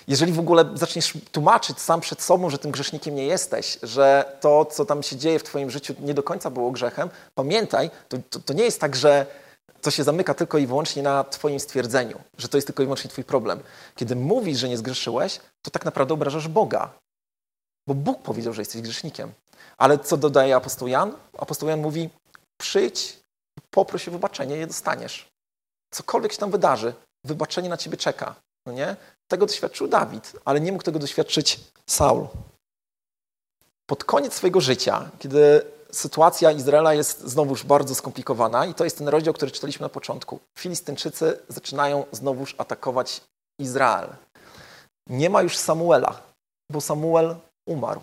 Jeżeli 0.08 0.32
w 0.32 0.38
ogóle 0.38 0.64
zaczniesz 0.74 1.12
tłumaczyć 1.32 1.80
sam 1.80 2.00
przed 2.00 2.22
sobą, 2.22 2.50
że 2.50 2.58
tym 2.58 2.70
grzesznikiem 2.70 3.14
nie 3.14 3.26
jesteś, 3.26 3.78
że 3.82 4.36
to, 4.40 4.64
co 4.64 4.84
tam 4.84 5.02
się 5.02 5.16
dzieje 5.16 5.38
w 5.38 5.42
Twoim 5.42 5.70
życiu, 5.70 5.94
nie 6.00 6.14
do 6.14 6.22
końca 6.22 6.50
było 6.50 6.70
grzechem, 6.70 7.10
pamiętaj, 7.34 7.90
to, 8.08 8.16
to, 8.30 8.40
to 8.40 8.52
nie 8.52 8.64
jest 8.64 8.80
tak, 8.80 8.96
że 8.96 9.26
to 9.80 9.90
się 9.90 10.04
zamyka 10.04 10.34
tylko 10.34 10.58
i 10.58 10.66
wyłącznie 10.66 11.02
na 11.02 11.24
Twoim 11.24 11.60
stwierdzeniu, 11.60 12.20
że 12.38 12.48
to 12.48 12.56
jest 12.56 12.66
tylko 12.66 12.82
i 12.82 12.86
wyłącznie 12.86 13.10
Twój 13.10 13.24
problem. 13.24 13.60
Kiedy 13.96 14.16
mówisz, 14.16 14.58
że 14.58 14.68
nie 14.68 14.78
zgrzeszyłeś, 14.78 15.40
to 15.62 15.70
tak 15.70 15.84
naprawdę 15.84 16.14
obrażasz 16.14 16.48
Boga. 16.48 16.90
Bo 17.88 17.94
Bóg 17.94 18.22
powiedział, 18.22 18.52
że 18.52 18.62
jesteś 18.62 18.82
grzesznikiem. 18.82 19.32
Ale 19.78 19.98
co 19.98 20.16
dodaje 20.16 20.56
apostoł 20.56 20.88
Jan? 20.88 21.12
Apostoł 21.38 21.68
Jan 21.68 21.80
mówi, 21.80 22.10
przyjdź 22.60 23.23
poproś 23.74 24.08
o 24.08 24.10
wybaczenie, 24.10 24.56
je 24.56 24.66
dostaniesz. 24.66 25.28
Cokolwiek 25.90 26.32
się 26.32 26.38
tam 26.38 26.50
wydarzy, 26.50 26.94
wybaczenie 27.24 27.68
na 27.68 27.76
ciebie 27.76 27.96
czeka. 27.96 28.34
No 28.66 28.72
nie? 28.72 28.96
Tego 29.28 29.46
doświadczył 29.46 29.88
Dawid, 29.88 30.32
ale 30.44 30.60
nie 30.60 30.72
mógł 30.72 30.84
tego 30.84 30.98
doświadczyć 30.98 31.60
Saul. 31.90 32.26
Pod 33.86 34.04
koniec 34.04 34.34
swojego 34.34 34.60
życia, 34.60 35.10
kiedy 35.18 35.62
sytuacja 35.92 36.50
Izraela 36.50 36.94
jest 36.94 37.20
znowuż 37.20 37.64
bardzo 37.64 37.94
skomplikowana 37.94 38.66
i 38.66 38.74
to 38.74 38.84
jest 38.84 38.98
ten 38.98 39.08
rozdział, 39.08 39.34
który 39.34 39.50
czytaliśmy 39.50 39.84
na 39.84 39.88
początku. 39.88 40.40
Filistynczycy 40.58 41.40
zaczynają 41.48 42.04
znowuż 42.12 42.54
atakować 42.58 43.20
Izrael. 43.58 44.08
Nie 45.06 45.30
ma 45.30 45.42
już 45.42 45.56
Samuela, 45.56 46.22
bo 46.70 46.80
Samuel 46.80 47.36
umarł. 47.66 48.00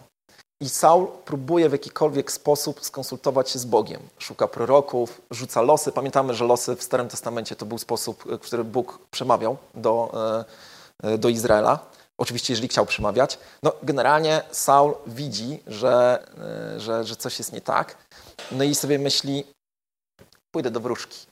I 0.61 0.69
Saul 0.69 1.07
próbuje 1.25 1.69
w 1.69 1.71
jakikolwiek 1.71 2.31
sposób 2.31 2.85
skonsultować 2.85 3.49
się 3.49 3.59
z 3.59 3.65
Bogiem. 3.65 4.01
Szuka 4.19 4.47
proroków, 4.47 5.21
rzuca 5.31 5.61
losy. 5.61 5.91
Pamiętamy, 5.91 6.33
że 6.33 6.45
losy 6.45 6.75
w 6.75 6.83
Starym 6.83 7.09
Testamencie 7.09 7.55
to 7.55 7.65
był 7.65 7.77
sposób, 7.77 8.23
w 8.23 8.39
który 8.39 8.63
Bóg 8.63 8.99
przemawiał 9.11 9.57
do, 9.73 10.11
e, 11.03 11.13
e, 11.13 11.17
do 11.17 11.29
Izraela. 11.29 11.79
Oczywiście, 12.17 12.53
jeżeli 12.53 12.67
chciał 12.67 12.85
przemawiać. 12.85 13.39
No, 13.63 13.73
generalnie 13.83 14.43
Saul 14.51 14.93
widzi, 15.07 15.63
że, 15.67 16.25
e, 16.75 16.79
że, 16.79 17.03
że 17.03 17.15
coś 17.15 17.39
jest 17.39 17.53
nie 17.53 17.61
tak. 17.61 17.97
No 18.51 18.63
i 18.63 18.75
sobie 18.75 18.99
myśli, 18.99 19.43
pójdę 20.51 20.71
do 20.71 20.79
wróżki. 20.79 21.27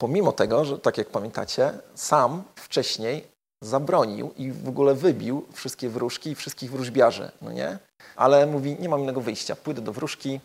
Pomimo 0.00 0.32
tego, 0.32 0.64
że 0.64 0.78
tak 0.78 0.98
jak 0.98 1.08
pamiętacie, 1.10 1.78
sam 1.94 2.42
wcześniej 2.56 3.37
zabronił 3.62 4.32
i 4.36 4.52
w 4.52 4.68
ogóle 4.68 4.94
wybił 4.94 5.46
wszystkie 5.52 5.88
wróżki 5.88 6.30
i 6.30 6.34
wszystkich 6.34 6.70
wróżbiarzy, 6.70 7.30
no 7.42 7.52
nie? 7.52 7.78
Ale 8.16 8.46
mówi, 8.46 8.76
nie 8.80 8.88
mam 8.88 9.00
innego 9.00 9.20
wyjścia, 9.20 9.56
pójdę 9.56 9.82
do 9.82 9.92
wróżki 9.92 10.40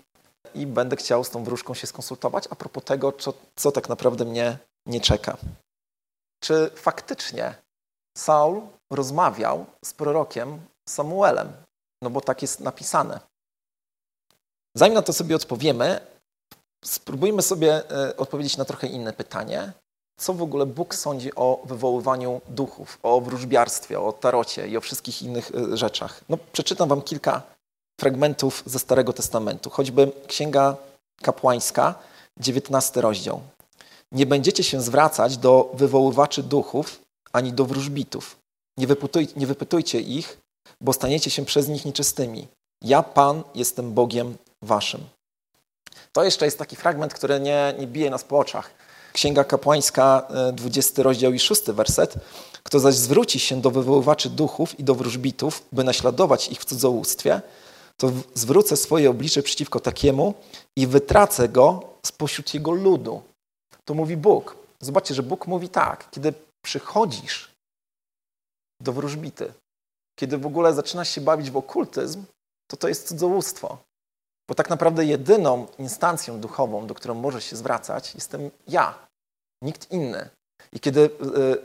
i 0.56 0.68
będę 0.68 0.96
chciał 0.96 1.24
z 1.24 1.30
tą 1.30 1.44
wróżką 1.44 1.74
się 1.74 1.88
skonsultować 1.88 2.48
a 2.50 2.56
propos 2.56 2.84
tego, 2.84 3.12
co, 3.12 3.34
co 3.56 3.72
tak 3.72 3.90
naprawdę 3.90 4.26
mnie 4.26 4.58
nie 4.86 5.02
czeka. 5.02 5.38
Czy 6.44 6.72
faktycznie 6.76 7.56
Saul 8.18 8.62
rozmawiał 8.92 9.66
z 9.86 9.94
prorokiem 9.94 10.60
Samuelem? 10.90 11.54
No 12.02 12.10
bo 12.10 12.22
tak 12.22 12.42
jest 12.42 12.60
napisane. 12.60 13.20
Zanim 14.78 14.94
na 14.94 15.02
to 15.02 15.14
sobie 15.14 15.36
odpowiemy, 15.36 16.08
spróbujmy 16.86 17.42
sobie 17.42 17.92
e, 17.92 18.18
odpowiedzieć 18.18 18.58
na 18.58 18.66
trochę 18.66 18.88
inne 18.88 19.14
pytanie 19.14 19.74
co 20.24 20.34
w 20.34 20.42
ogóle 20.42 20.66
Bóg 20.66 20.96
sądzi 20.96 21.36
o 21.36 21.62
wywoływaniu 21.66 22.42
duchów, 22.50 23.00
o 23.04 23.22
wróżbiarstwie, 23.22 24.00
o 24.00 24.14
tarocie 24.14 24.68
i 24.68 24.78
o 24.78 24.82
wszystkich 24.82 25.22
innych 25.22 25.52
y, 25.56 25.78
rzeczach. 25.78 26.22
No, 26.30 26.38
przeczytam 26.52 26.90
wam 26.90 27.02
kilka 27.02 27.42
fragmentów 28.02 28.64
ze 28.66 28.80
Starego 28.80 29.14
Testamentu, 29.14 29.70
choćby 29.70 30.12
Księga 30.28 30.76
Kapłańska, 31.22 31.96
19 32.40 33.02
rozdział. 33.02 33.42
Nie 34.12 34.26
będziecie 34.26 34.64
się 34.64 34.82
zwracać 34.82 35.38
do 35.38 35.72
wywoływaczy 35.74 36.44
duchów 36.44 37.00
ani 37.34 37.54
do 37.54 37.66
wróżbitów. 37.66 38.36
Nie, 38.78 38.88
wypytuj, 38.88 39.28
nie 39.36 39.48
wypytujcie 39.48 40.00
ich, 40.02 40.38
bo 40.82 40.94
staniecie 40.94 41.30
się 41.30 41.46
przez 41.46 41.68
nich 41.68 41.86
nieczystymi. 41.86 42.48
Ja, 42.82 43.04
Pan, 43.04 43.44
jestem 43.56 43.94
Bogiem 43.94 44.38
waszym. 44.62 45.02
To 46.12 46.24
jeszcze 46.24 46.46
jest 46.46 46.60
taki 46.60 46.76
fragment, 46.76 47.14
który 47.14 47.40
nie, 47.40 47.74
nie 47.80 47.88
bije 47.88 48.10
nas 48.10 48.24
po 48.24 48.40
oczach. 48.40 48.83
Księga 49.14 49.44
Kapłańska, 49.44 50.28
20 50.54 51.02
e, 51.02 51.04
rozdział 51.04 51.34
i 51.34 51.40
6 51.40 51.62
werset. 51.64 52.16
Kto 52.64 52.80
zaś 52.80 52.96
zwróci 52.96 53.40
się 53.40 53.62
do 53.62 53.72
wywoływaczy 53.72 54.30
duchów 54.30 54.80
i 54.80 54.84
do 54.84 54.96
wróżbitów, 54.96 55.64
by 55.72 55.84
naśladować 55.84 56.48
ich 56.48 56.60
w 56.60 56.66
cudzołóstwie, 56.66 57.42
to 57.98 58.12
zwrócę 58.34 58.78
swoje 58.78 59.10
oblicze 59.10 59.44
przeciwko 59.44 59.80
takiemu 59.80 60.34
i 60.76 60.88
wytracę 60.88 61.50
go 61.50 61.82
spośród 62.06 62.54
jego 62.54 62.72
ludu. 62.72 63.22
To 63.86 63.94
mówi 63.94 64.18
Bóg. 64.18 64.56
Zobaczcie, 64.82 65.16
że 65.16 65.24
Bóg 65.24 65.48
mówi 65.48 65.70
tak, 65.70 66.10
kiedy 66.12 66.34
przychodzisz 66.66 67.52
do 68.82 68.94
wróżbity, 68.94 69.54
kiedy 70.20 70.38
w 70.38 70.46
ogóle 70.46 70.74
zaczynasz 70.74 71.10
się 71.10 71.22
bawić 71.22 71.52
w 71.52 71.58
okultyzm, 71.58 72.24
to 72.72 72.78
to 72.78 72.88
jest 72.88 73.08
cudzołóstwo. 73.08 73.78
Bo 74.54 74.58
tak 74.58 74.70
naprawdę 74.70 75.06
jedyną 75.06 75.68
instancją 75.80 76.40
duchową, 76.40 76.88
do 76.88 76.96
którą 76.96 77.14
możesz 77.14 77.46
się 77.46 77.56
zwracać, 77.56 78.16
jestem 78.16 78.52
ja, 78.68 79.08
nikt 79.64 79.92
inny. 79.92 80.30
I 80.72 80.80
kiedy 80.80 81.00
y, 81.02 81.10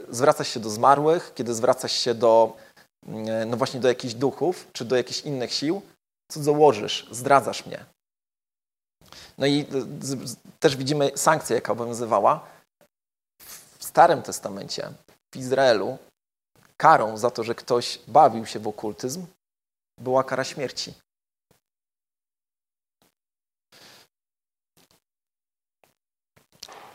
zwracasz 0.08 0.48
się 0.48 0.60
do 0.60 0.70
zmarłych, 0.70 1.32
kiedy 1.34 1.54
zwracasz 1.54 1.92
się 1.92 2.14
do, 2.14 2.56
y, 3.08 3.46
no 3.46 3.56
właśnie 3.56 3.80
do 3.80 3.88
jakichś 3.88 4.14
duchów, 4.14 4.66
czy 4.72 4.84
do 4.84 4.96
jakichś 4.96 5.20
innych 5.20 5.52
sił, 5.52 5.82
cudzołożysz, 6.32 7.08
zdradzasz 7.10 7.66
mnie. 7.66 7.84
No 9.38 9.46
i 9.46 9.60
y, 9.60 10.56
też 10.60 10.76
widzimy 10.76 11.10
sankcję, 11.14 11.56
jaka 11.56 11.72
obowiązywała. 11.72 12.46
Starym 13.78 14.22
Testamencie, 14.22 14.92
w 15.34 15.36
Izraelu, 15.36 15.98
karą 16.76 17.16
za 17.16 17.30
to, 17.30 17.44
że 17.44 17.54
ktoś 17.54 17.98
bawił 18.06 18.46
się 18.46 18.58
w 18.60 18.68
okultyzm, 18.68 19.26
była 20.00 20.24
kara 20.24 20.44
śmierci. 20.44 20.94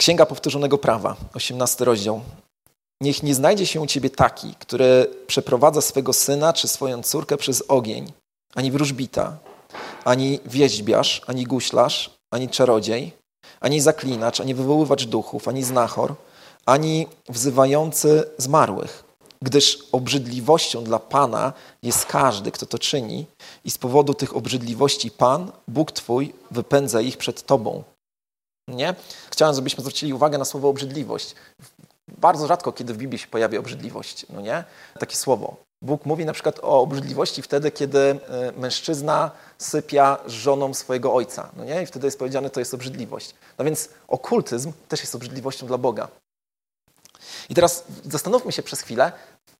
Księga 0.03 0.25
Powtórzonego 0.25 0.77
Prawa, 0.77 1.15
18 1.33 1.85
rozdział. 1.85 2.21
Niech 3.01 3.23
nie 3.23 3.35
znajdzie 3.35 3.65
się 3.65 3.81
u 3.81 3.87
ciebie 3.87 4.09
taki, 4.09 4.55
który 4.59 5.07
przeprowadza 5.27 5.81
swego 5.81 6.13
syna 6.13 6.53
czy 6.53 6.67
swoją 6.67 7.03
córkę 7.03 7.37
przez 7.37 7.63
ogień, 7.67 8.11
ani 8.55 8.71
wróżbita, 8.71 9.37
ani 10.05 10.39
wieźbiarz, 10.45 11.21
ani 11.27 11.43
guślarz, 11.43 12.09
ani 12.31 12.49
czarodziej, 12.49 13.11
ani 13.59 13.81
zaklinacz, 13.81 14.41
ani 14.41 14.55
wywoływacz 14.55 15.05
duchów, 15.05 15.47
ani 15.47 15.63
znachor, 15.63 16.15
ani 16.65 17.07
wzywający 17.29 18.23
zmarłych. 18.37 19.03
Gdyż 19.41 19.79
obrzydliwością 19.91 20.83
dla 20.83 20.99
Pana 20.99 21.53
jest 21.83 22.05
każdy, 22.05 22.51
kto 22.51 22.65
to 22.65 22.79
czyni, 22.79 23.25
i 23.65 23.71
z 23.71 23.77
powodu 23.77 24.13
tych 24.13 24.35
obrzydliwości 24.35 25.11
Pan, 25.11 25.51
Bóg 25.67 25.91
Twój, 25.91 26.33
wypędza 26.51 27.01
ich 27.01 27.17
przed 27.17 27.45
Tobą. 27.45 27.83
Nie? 28.67 28.95
Chciałem, 29.31 29.55
żebyśmy 29.55 29.81
zwrócili 29.81 30.13
uwagę 30.13 30.37
na 30.37 30.45
słowo 30.45 30.69
obrzydliwość. 30.69 31.35
Bardzo 32.07 32.47
rzadko, 32.47 32.71
kiedy 32.71 32.93
w 32.93 32.97
Biblii 32.97 33.19
się 33.19 33.27
pojawia 33.27 33.59
obrzydliwość, 33.59 34.25
no 34.29 34.41
nie? 34.41 34.63
Takie 34.99 35.15
słowo. 35.15 35.55
Bóg 35.81 36.05
mówi 36.05 36.25
na 36.25 36.33
przykład 36.33 36.59
o 36.61 36.81
obrzydliwości 36.81 37.41
wtedy, 37.41 37.71
kiedy 37.71 37.99
e, 37.99 38.17
mężczyzna 38.57 39.31
sypia 39.57 40.17
z 40.25 40.31
żoną 40.31 40.73
swojego 40.73 41.13
ojca, 41.13 41.49
no 41.57 41.65
nie? 41.65 41.83
I 41.83 41.85
wtedy 41.85 42.07
jest 42.07 42.19
powiedziane, 42.19 42.49
to 42.49 42.59
jest 42.59 42.73
obrzydliwość. 42.73 43.35
No 43.57 43.65
więc 43.65 43.89
okultyzm 44.07 44.71
też 44.87 44.99
jest 44.99 45.15
obrzydliwością 45.15 45.67
dla 45.67 45.77
Boga. 45.77 46.07
I 47.49 47.55
teraz 47.55 47.83
zastanówmy 48.05 48.51
się 48.51 48.63
przez 48.63 48.81
chwilę, 48.81 49.11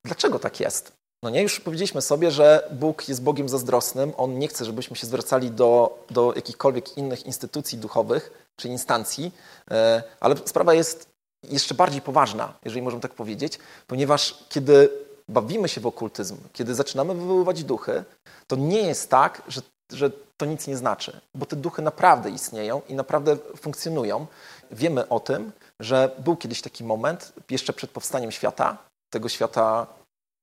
dlaczego 0.04 0.38
tak 0.38 0.60
jest. 0.60 0.92
No 1.24 1.30
nie, 1.30 1.42
już 1.42 1.60
powiedzieliśmy 1.60 2.02
sobie, 2.02 2.30
że 2.30 2.68
Bóg 2.72 3.08
jest 3.08 3.22
Bogiem 3.22 3.48
zazdrosnym. 3.48 4.12
On 4.16 4.38
nie 4.38 4.48
chce, 4.48 4.64
żebyśmy 4.64 4.96
się 4.96 5.06
zwracali 5.06 5.50
do, 5.50 5.98
do 6.10 6.32
jakichkolwiek 6.36 6.98
innych 6.98 7.26
instytucji 7.26 7.78
duchowych 7.78 8.48
czy 8.56 8.68
instancji, 8.68 9.32
e, 9.70 10.02
ale 10.20 10.36
sprawa 10.44 10.74
jest 10.74 11.08
jeszcze 11.50 11.74
bardziej 11.74 12.00
poważna, 12.00 12.54
jeżeli 12.64 12.82
możemy 12.82 13.02
tak 13.02 13.14
powiedzieć, 13.14 13.58
ponieważ 13.86 14.44
kiedy 14.48 14.90
bawimy 15.28 15.68
się 15.68 15.80
w 15.80 15.86
okultyzm, 15.86 16.36
kiedy 16.52 16.74
zaczynamy 16.74 17.14
wywoływać 17.14 17.64
duchy, 17.64 18.04
to 18.46 18.56
nie 18.56 18.82
jest 18.82 19.10
tak, 19.10 19.42
że, 19.48 19.60
że 19.92 20.10
to 20.36 20.46
nic 20.46 20.66
nie 20.66 20.76
znaczy, 20.76 21.20
bo 21.34 21.46
te 21.46 21.56
duchy 21.56 21.82
naprawdę 21.82 22.30
istnieją 22.30 22.82
i 22.88 22.94
naprawdę 22.94 23.36
funkcjonują. 23.56 24.26
Wiemy 24.70 25.08
o 25.08 25.20
tym, 25.20 25.52
że 25.80 26.10
był 26.18 26.36
kiedyś 26.36 26.62
taki 26.62 26.84
moment, 26.84 27.32
jeszcze 27.50 27.72
przed 27.72 27.90
powstaniem 27.90 28.30
świata, 28.30 28.76
tego 29.12 29.28
świata, 29.28 29.86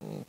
mm, 0.02 0.24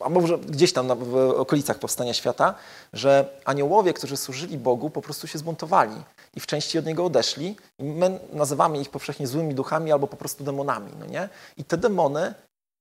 a 0.00 0.08
może 0.08 0.38
gdzieś 0.38 0.72
tam 0.72 0.98
w 0.98 1.16
okolicach 1.16 1.78
powstania 1.78 2.14
świata, 2.14 2.54
że 2.92 3.28
aniołowie, 3.44 3.92
którzy 3.92 4.16
służyli 4.16 4.58
Bogu, 4.58 4.90
po 4.90 5.02
prostu 5.02 5.26
się 5.26 5.38
zbuntowali 5.38 5.96
i 6.34 6.40
w 6.40 6.46
części 6.46 6.78
od 6.78 6.86
Niego 6.86 7.04
odeszli. 7.04 7.56
My 7.78 8.20
nazywamy 8.32 8.80
ich 8.80 8.90
powszechnie 8.90 9.26
złymi 9.26 9.54
duchami 9.54 9.92
albo 9.92 10.06
po 10.06 10.16
prostu 10.16 10.44
demonami. 10.44 10.92
No 11.00 11.06
nie? 11.06 11.28
I 11.56 11.64
te 11.64 11.76
demony 11.76 12.34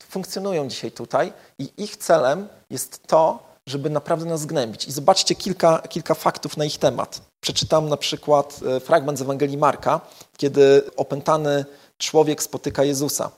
funkcjonują 0.03 0.67
dzisiaj 0.67 0.91
tutaj 0.91 1.33
i 1.59 1.69
ich 1.77 1.97
celem 1.97 2.47
jest 2.69 3.07
to, 3.07 3.43
żeby 3.67 3.89
naprawdę 3.89 4.25
nas 4.25 4.41
zgnębić. 4.41 4.87
I 4.87 4.91
zobaczcie 4.91 5.35
kilka, 5.35 5.79
kilka 5.89 6.13
faktów 6.13 6.57
na 6.57 6.65
ich 6.65 6.77
temat. 6.77 7.21
Przeczytam 7.43 7.89
na 7.89 7.97
przykład 7.97 8.59
e, 8.67 8.79
fragment 8.79 9.19
z 9.19 9.21
Ewangelii 9.21 9.57
Marka, 9.57 10.01
kiedy 10.37 10.81
opętany 10.97 11.65
człowiek 11.97 12.43
spotyka 12.43 12.83
Jezusa. 12.83 13.31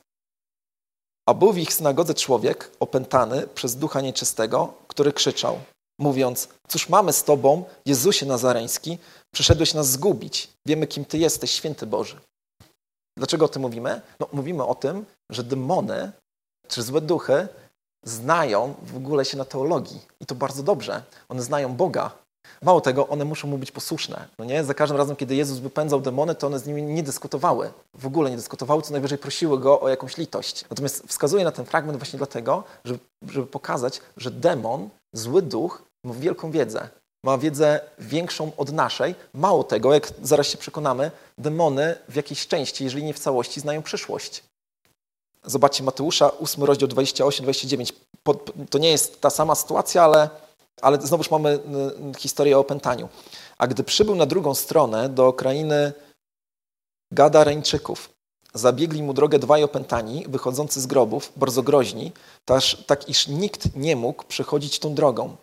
A 1.27 1.33
był 1.33 1.53
w 1.53 1.57
ich 1.57 1.73
synagodze 1.73 2.13
człowiek 2.13 2.71
opętany 2.79 3.47
przez 3.47 3.75
ducha 3.75 4.01
nieczystego, 4.01 4.73
który 4.87 5.13
krzyczał, 5.13 5.59
mówiąc: 5.99 6.49
Cóż 6.67 6.89
mamy 6.89 7.13
z 7.13 7.23
Tobą, 7.23 7.63
Jezusie 7.85 8.25
Nazareński, 8.25 8.97
przyszedłeś 9.33 9.73
nas 9.73 9.91
zgubić. 9.91 10.49
Wiemy, 10.65 10.87
kim 10.87 11.05
Ty 11.05 11.17
jesteś, 11.17 11.51
święty 11.51 11.85
Boży. 11.85 12.19
Dlaczego 13.17 13.45
o 13.45 13.47
tym 13.47 13.61
mówimy? 13.61 14.01
No, 14.19 14.27
mówimy 14.33 14.65
o 14.65 14.75
tym, 14.75 15.05
że 15.29 15.43
demony 15.43 16.11
czy 16.67 16.83
złe 16.83 17.01
duchy 17.01 17.47
znają 18.05 18.73
w 18.81 18.97
ogóle 18.97 19.25
się 19.25 19.37
na 19.37 19.45
teologii. 19.45 20.01
I 20.19 20.25
to 20.25 20.35
bardzo 20.35 20.63
dobrze. 20.63 21.03
One 21.29 21.41
znają 21.41 21.75
Boga. 21.75 22.11
Mało 22.61 22.81
tego, 22.81 23.07
one 23.07 23.25
muszą 23.25 23.47
mu 23.47 23.57
być 23.57 23.71
posłuszne. 23.71 24.27
No 24.39 24.45
nie? 24.45 24.63
Za 24.63 24.73
każdym 24.73 24.97
razem, 24.97 25.15
kiedy 25.15 25.35
Jezus 25.35 25.59
wypędzał 25.59 26.01
demony, 26.01 26.35
to 26.35 26.47
one 26.47 26.59
z 26.59 26.67
nimi 26.67 26.81
nie 26.81 27.03
dyskutowały. 27.03 27.71
W 27.93 28.05
ogóle 28.05 28.29
nie 28.29 28.35
dyskutowały, 28.35 28.81
co 28.81 28.91
najwyżej 28.91 29.17
prosiły 29.17 29.59
go 29.59 29.81
o 29.81 29.89
jakąś 29.89 30.17
litość. 30.17 30.65
Natomiast 30.69 31.03
wskazuję 31.07 31.43
na 31.43 31.51
ten 31.51 31.65
fragment 31.65 31.97
właśnie 31.99 32.17
dlatego, 32.17 32.63
żeby, 32.85 32.99
żeby 33.27 33.47
pokazać, 33.47 34.01
że 34.17 34.31
demon, 34.31 34.89
zły 35.13 35.41
duch, 35.41 35.83
ma 36.03 36.13
wielką 36.13 36.51
wiedzę. 36.51 36.89
Ma 37.25 37.37
wiedzę 37.37 37.79
większą 37.99 38.51
od 38.57 38.71
naszej. 38.71 39.15
Mało 39.33 39.63
tego, 39.63 39.93
jak 39.93 40.13
zaraz 40.21 40.47
się 40.47 40.57
przekonamy, 40.57 41.11
demony 41.37 41.95
w 42.09 42.15
jakiejś 42.15 42.47
części, 42.47 42.83
jeżeli 42.83 43.03
nie 43.03 43.13
w 43.13 43.19
całości, 43.19 43.59
znają 43.59 43.83
przyszłość. 43.83 44.43
Zobaczcie 45.45 45.83
Mateusza, 45.83 46.37
8 46.37 46.63
rozdział 46.63 46.89
28-29. 46.89 47.93
To 48.69 48.77
nie 48.77 48.91
jest 48.91 49.21
ta 49.21 49.29
sama 49.29 49.55
sytuacja, 49.55 50.03
ale, 50.03 50.29
ale 50.81 51.01
znowuż 51.01 51.31
mamy 51.31 51.59
historię 52.17 52.57
o 52.57 52.59
opętaniu. 52.59 53.09
A 53.57 53.67
gdy 53.67 53.83
przybył 53.83 54.15
na 54.15 54.25
drugą 54.25 54.55
stronę 54.55 55.09
do 55.09 55.33
krainy 55.33 55.93
Gadareńczyków, 57.11 58.09
zabiegli 58.53 59.03
mu 59.03 59.13
drogę 59.13 59.39
dwaj 59.39 59.63
opętani, 59.63 60.25
wychodzący 60.27 60.81
z 60.81 60.87
grobów, 60.87 61.31
bardzo 61.35 61.63
groźni, 61.63 62.11
taż, 62.45 62.83
tak 62.87 63.09
iż 63.09 63.27
nikt 63.27 63.75
nie 63.75 63.95
mógł 63.95 64.23
przechodzić 64.23 64.79
tą 64.79 64.95
drogą. 64.95 65.35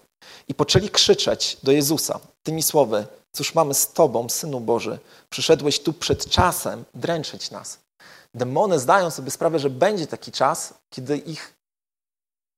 I 0.48 0.54
poczęli 0.54 0.88
krzyczeć 0.88 1.56
do 1.62 1.72
Jezusa 1.72 2.20
tymi 2.42 2.62
słowy, 2.62 3.06
cóż 3.32 3.54
mamy 3.54 3.74
z 3.74 3.92
Tobą, 3.92 4.28
Synu 4.28 4.60
Boży, 4.60 4.98
przyszedłeś 5.30 5.80
tu 5.80 5.92
przed 5.92 6.30
czasem 6.30 6.84
dręczyć 6.94 7.50
nas. 7.50 7.78
Demony 8.34 8.78
zdają 8.78 9.10
sobie 9.10 9.30
sprawę, 9.30 9.58
że 9.58 9.70
będzie 9.70 10.06
taki 10.06 10.32
czas, 10.32 10.74
kiedy 10.90 11.16
ich 11.16 11.54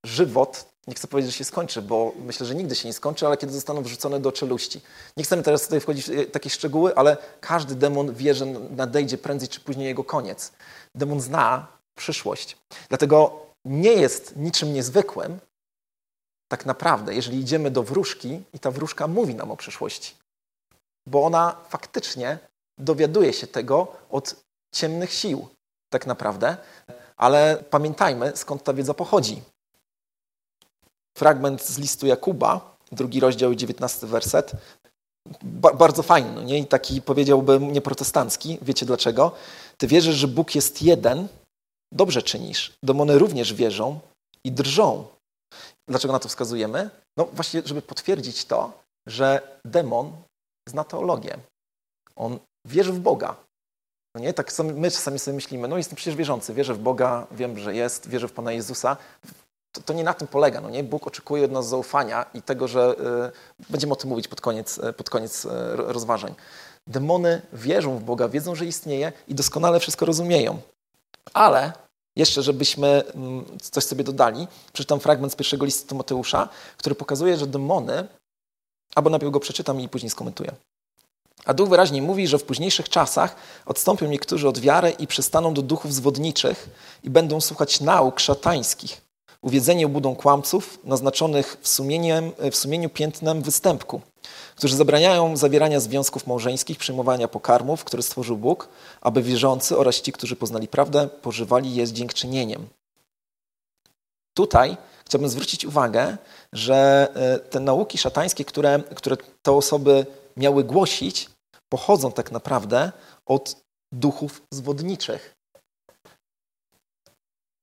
żywot, 0.05 0.67
nie 0.87 0.95
chcę 0.95 1.09
powiedzieć, 1.09 1.33
że 1.33 1.39
się 1.39 1.45
skończy, 1.45 1.83
bo 1.83 2.13
myślę, 2.19 2.47
że 2.47 2.55
nigdy 2.55 2.75
się 2.75 2.89
nie 2.89 2.93
skończy, 2.95 3.27
ale 3.27 3.37
kiedy 3.37 3.53
zostaną 3.53 3.83
wrzucone 3.83 4.21
do 4.21 4.33
czeluści. 4.33 4.81
Nie 5.17 5.25
chcemy 5.25 5.43
teraz 5.43 5.63
tutaj 5.63 5.81
wchodzić 5.81 6.07
w 6.07 6.31
takie 6.31 6.51
szczegóły, 6.51 6.97
ale 6.97 7.17
każdy 7.41 7.75
demon 7.75 8.15
wie, 8.15 8.35
że 8.35 8.47
nadejdzie 8.47 9.19
prędzej 9.19 9.49
czy 9.49 9.61
później 9.61 9.87
jego 9.87 10.05
koniec. 10.05 10.53
Demon 10.95 11.21
zna 11.21 11.67
przyszłość. 11.99 12.57
Dlatego 12.89 13.47
nie 13.65 13.93
jest 13.93 14.37
niczym 14.37 14.73
niezwykłym, 14.73 15.39
tak 16.49 16.67
naprawdę, 16.67 17.15
jeżeli 17.15 17.41
idziemy 17.41 17.71
do 17.71 17.83
wróżki 17.83 18.43
i 18.53 18.59
ta 18.59 18.71
wróżka 18.71 19.07
mówi 19.07 19.35
nam 19.35 19.51
o 19.51 19.57
przyszłości. 19.57 20.15
Bo 21.07 21.25
ona 21.25 21.57
faktycznie 21.69 22.39
dowiaduje 22.79 23.33
się 23.33 23.47
tego 23.47 23.87
od 24.11 24.37
ciemnych 24.75 25.13
sił 25.13 25.49
tak 25.93 26.07
naprawdę, 26.07 26.57
ale 27.17 27.65
pamiętajmy, 27.71 28.33
skąd 28.37 28.65
ta 28.65 28.75
wiedza 28.75 28.95
pochodzi. 28.95 29.43
Fragment 31.17 31.63
z 31.63 31.79
listu 31.79 32.07
Jakuba, 32.07 32.77
drugi 32.93 33.21
rozdział 33.21 33.53
i 33.53 33.57
dziewiętnasty 33.57 34.07
werset. 34.07 34.53
Ba 35.43 35.75
bardzo 35.75 36.03
fajny, 36.03 36.45
nie? 36.45 36.59
I 36.59 36.67
taki 36.67 37.03
powiedziałbym 37.03 37.73
nieprotestancki. 37.73 38.59
Wiecie 38.63 38.87
dlaczego? 38.87 39.33
Ty 39.77 39.87
wierzysz, 39.87 40.15
że 40.15 40.29
Bóg 40.29 40.55
jest 40.55 40.83
jeden, 40.83 41.29
dobrze 41.93 42.23
czynisz. 42.23 42.73
Demony 42.83 43.19
również 43.19 43.55
wierzą 43.55 44.01
i 44.45 44.53
drżą. 44.53 45.07
Dlaczego 45.89 46.13
na 46.13 46.19
to 46.19 46.29
wskazujemy? 46.29 46.91
No 47.17 47.25
właśnie, 47.25 47.63
żeby 47.65 47.83
potwierdzić 47.83 48.45
to, 48.45 48.73
że 49.09 49.59
demon 49.65 50.13
zna 50.69 50.85
teologię. 50.85 51.39
On 52.17 52.39
wierzy 52.67 52.93
w 52.93 53.01
Boga. 53.01 53.37
No 54.15 54.21
nie? 54.21 54.33
Tak 54.33 54.53
my 54.75 54.91
czasami 54.91 55.19
sobie 55.19 55.35
myślimy, 55.35 55.69
no 55.69 55.77
jestem 55.77 55.97
przecież 55.97 56.17
wierzący, 56.17 56.55
wierzę 56.55 56.75
w 56.75 56.79
Boga, 56.79 57.27
wiem, 57.33 57.59
że 57.59 57.75
jest, 57.75 58.09
wierzę 58.09 58.29
w 58.29 58.33
Pana 58.33 58.53
Jezusa. 58.53 58.97
To, 59.77 59.83
to 59.83 59.93
nie 59.93 60.05
na 60.05 60.15
tym 60.15 60.29
polega. 60.29 60.61
No 60.61 60.71
nie? 60.71 60.85
Bóg 60.85 61.07
oczekuje 61.07 61.45
od 61.45 61.53
nas 61.53 61.69
zaufania 61.69 62.27
i 62.35 62.43
tego, 62.43 62.69
że 62.69 62.95
y, 63.61 63.67
będziemy 63.71 63.93
o 63.93 63.97
tym 63.97 64.11
mówić 64.11 64.29
pod 64.29 64.41
koniec, 64.41 64.79
y, 64.79 64.93
pod 64.93 65.11
koniec 65.11 65.45
y, 65.45 65.49
rozważań. 65.77 66.35
Demony 66.87 67.43
wierzą 67.53 67.99
w 67.99 68.05
Boga, 68.05 68.29
wiedzą, 68.29 68.55
że 68.55 68.67
istnieje 68.67 69.13
i 69.29 69.35
doskonale 69.35 69.81
wszystko 69.81 70.07
rozumieją. 70.07 70.59
Ale 71.35 71.73
jeszcze, 72.17 72.43
żebyśmy 72.43 73.03
mm, 73.15 73.45
coś 73.73 73.85
sobie 73.85 74.05
dodali, 74.05 74.49
przeczytam 74.73 75.01
fragment 75.01 75.33
z 75.33 75.37
pierwszego 75.37 75.65
listu 75.65 75.95
Mateusza, 75.95 76.49
który 76.77 76.95
pokazuje, 76.95 77.37
że 77.37 77.47
demony, 77.47 78.09
albo 78.95 79.11
najpierw 79.11 79.33
go 79.33 79.41
przeczytam 79.41 79.81
i 79.81 79.89
później 79.89 80.11
skomentuję. 80.11 80.53
A 81.45 81.55
Duch 81.55 81.69
wyraźnie 81.69 82.03
mówi, 82.03 82.27
że 82.27 82.39
w 82.39 82.45
późniejszych 82.45 82.89
czasach 82.89 83.37
odstąpią 83.67 84.07
niektórzy 84.07 84.49
od 84.49 84.59
wiary 84.59 84.91
i 84.91 85.07
przystaną 85.07 85.55
do 85.55 85.63
duchów 85.63 85.95
zwodniczych 85.95 86.69
i 87.03 87.11
będą 87.11 87.41
słuchać 87.41 87.81
nauk 87.81 88.21
szatańskich. 88.21 89.06
Uwiedzenie 89.47 89.89
budą 89.89 90.17
kłamców 90.17 90.79
naznaczonych 90.85 91.57
w, 91.63 91.69
w 92.51 92.57
sumieniu 92.57 92.91
piętnem 92.91 93.43
występku. 93.43 94.01
którzy 94.57 94.77
zabraniają 94.77 95.37
zawierania 95.37 95.81
związków 95.81 96.27
małżeńskich, 96.27 96.79
przyjmowania 96.79 97.29
pokarmów, 97.29 97.85
które 97.85 98.03
stworzył 98.03 98.37
Bóg, 98.37 98.69
aby 99.01 99.23
wierzący 99.23 99.79
oraz 99.79 100.01
ci, 100.01 100.13
którzy 100.13 100.37
poznali 100.37 100.69
prawdę, 100.69 101.09
pożywali 101.09 101.75
je 101.75 101.87
z 101.87 101.93
dziękczynieniem. 101.93 102.69
Tutaj 104.37 104.77
chciałbym 105.05 105.31
zwrócić 105.31 105.65
uwagę, 105.65 106.17
że 106.53 107.09
e, 107.15 107.39
te 107.39 107.61
nauki 107.61 107.99
szatańskie, 107.99 108.45
które, 108.45 108.83
które 108.95 109.17
te 109.43 109.53
osoby 109.53 110.07
miały 110.37 110.65
głosić, 110.65 111.31
pochodzą 111.69 112.13
tak 112.13 112.33
naprawdę 112.33 112.93
od 113.27 113.57
duchów 113.93 114.43
zwodniczych. 114.51 115.36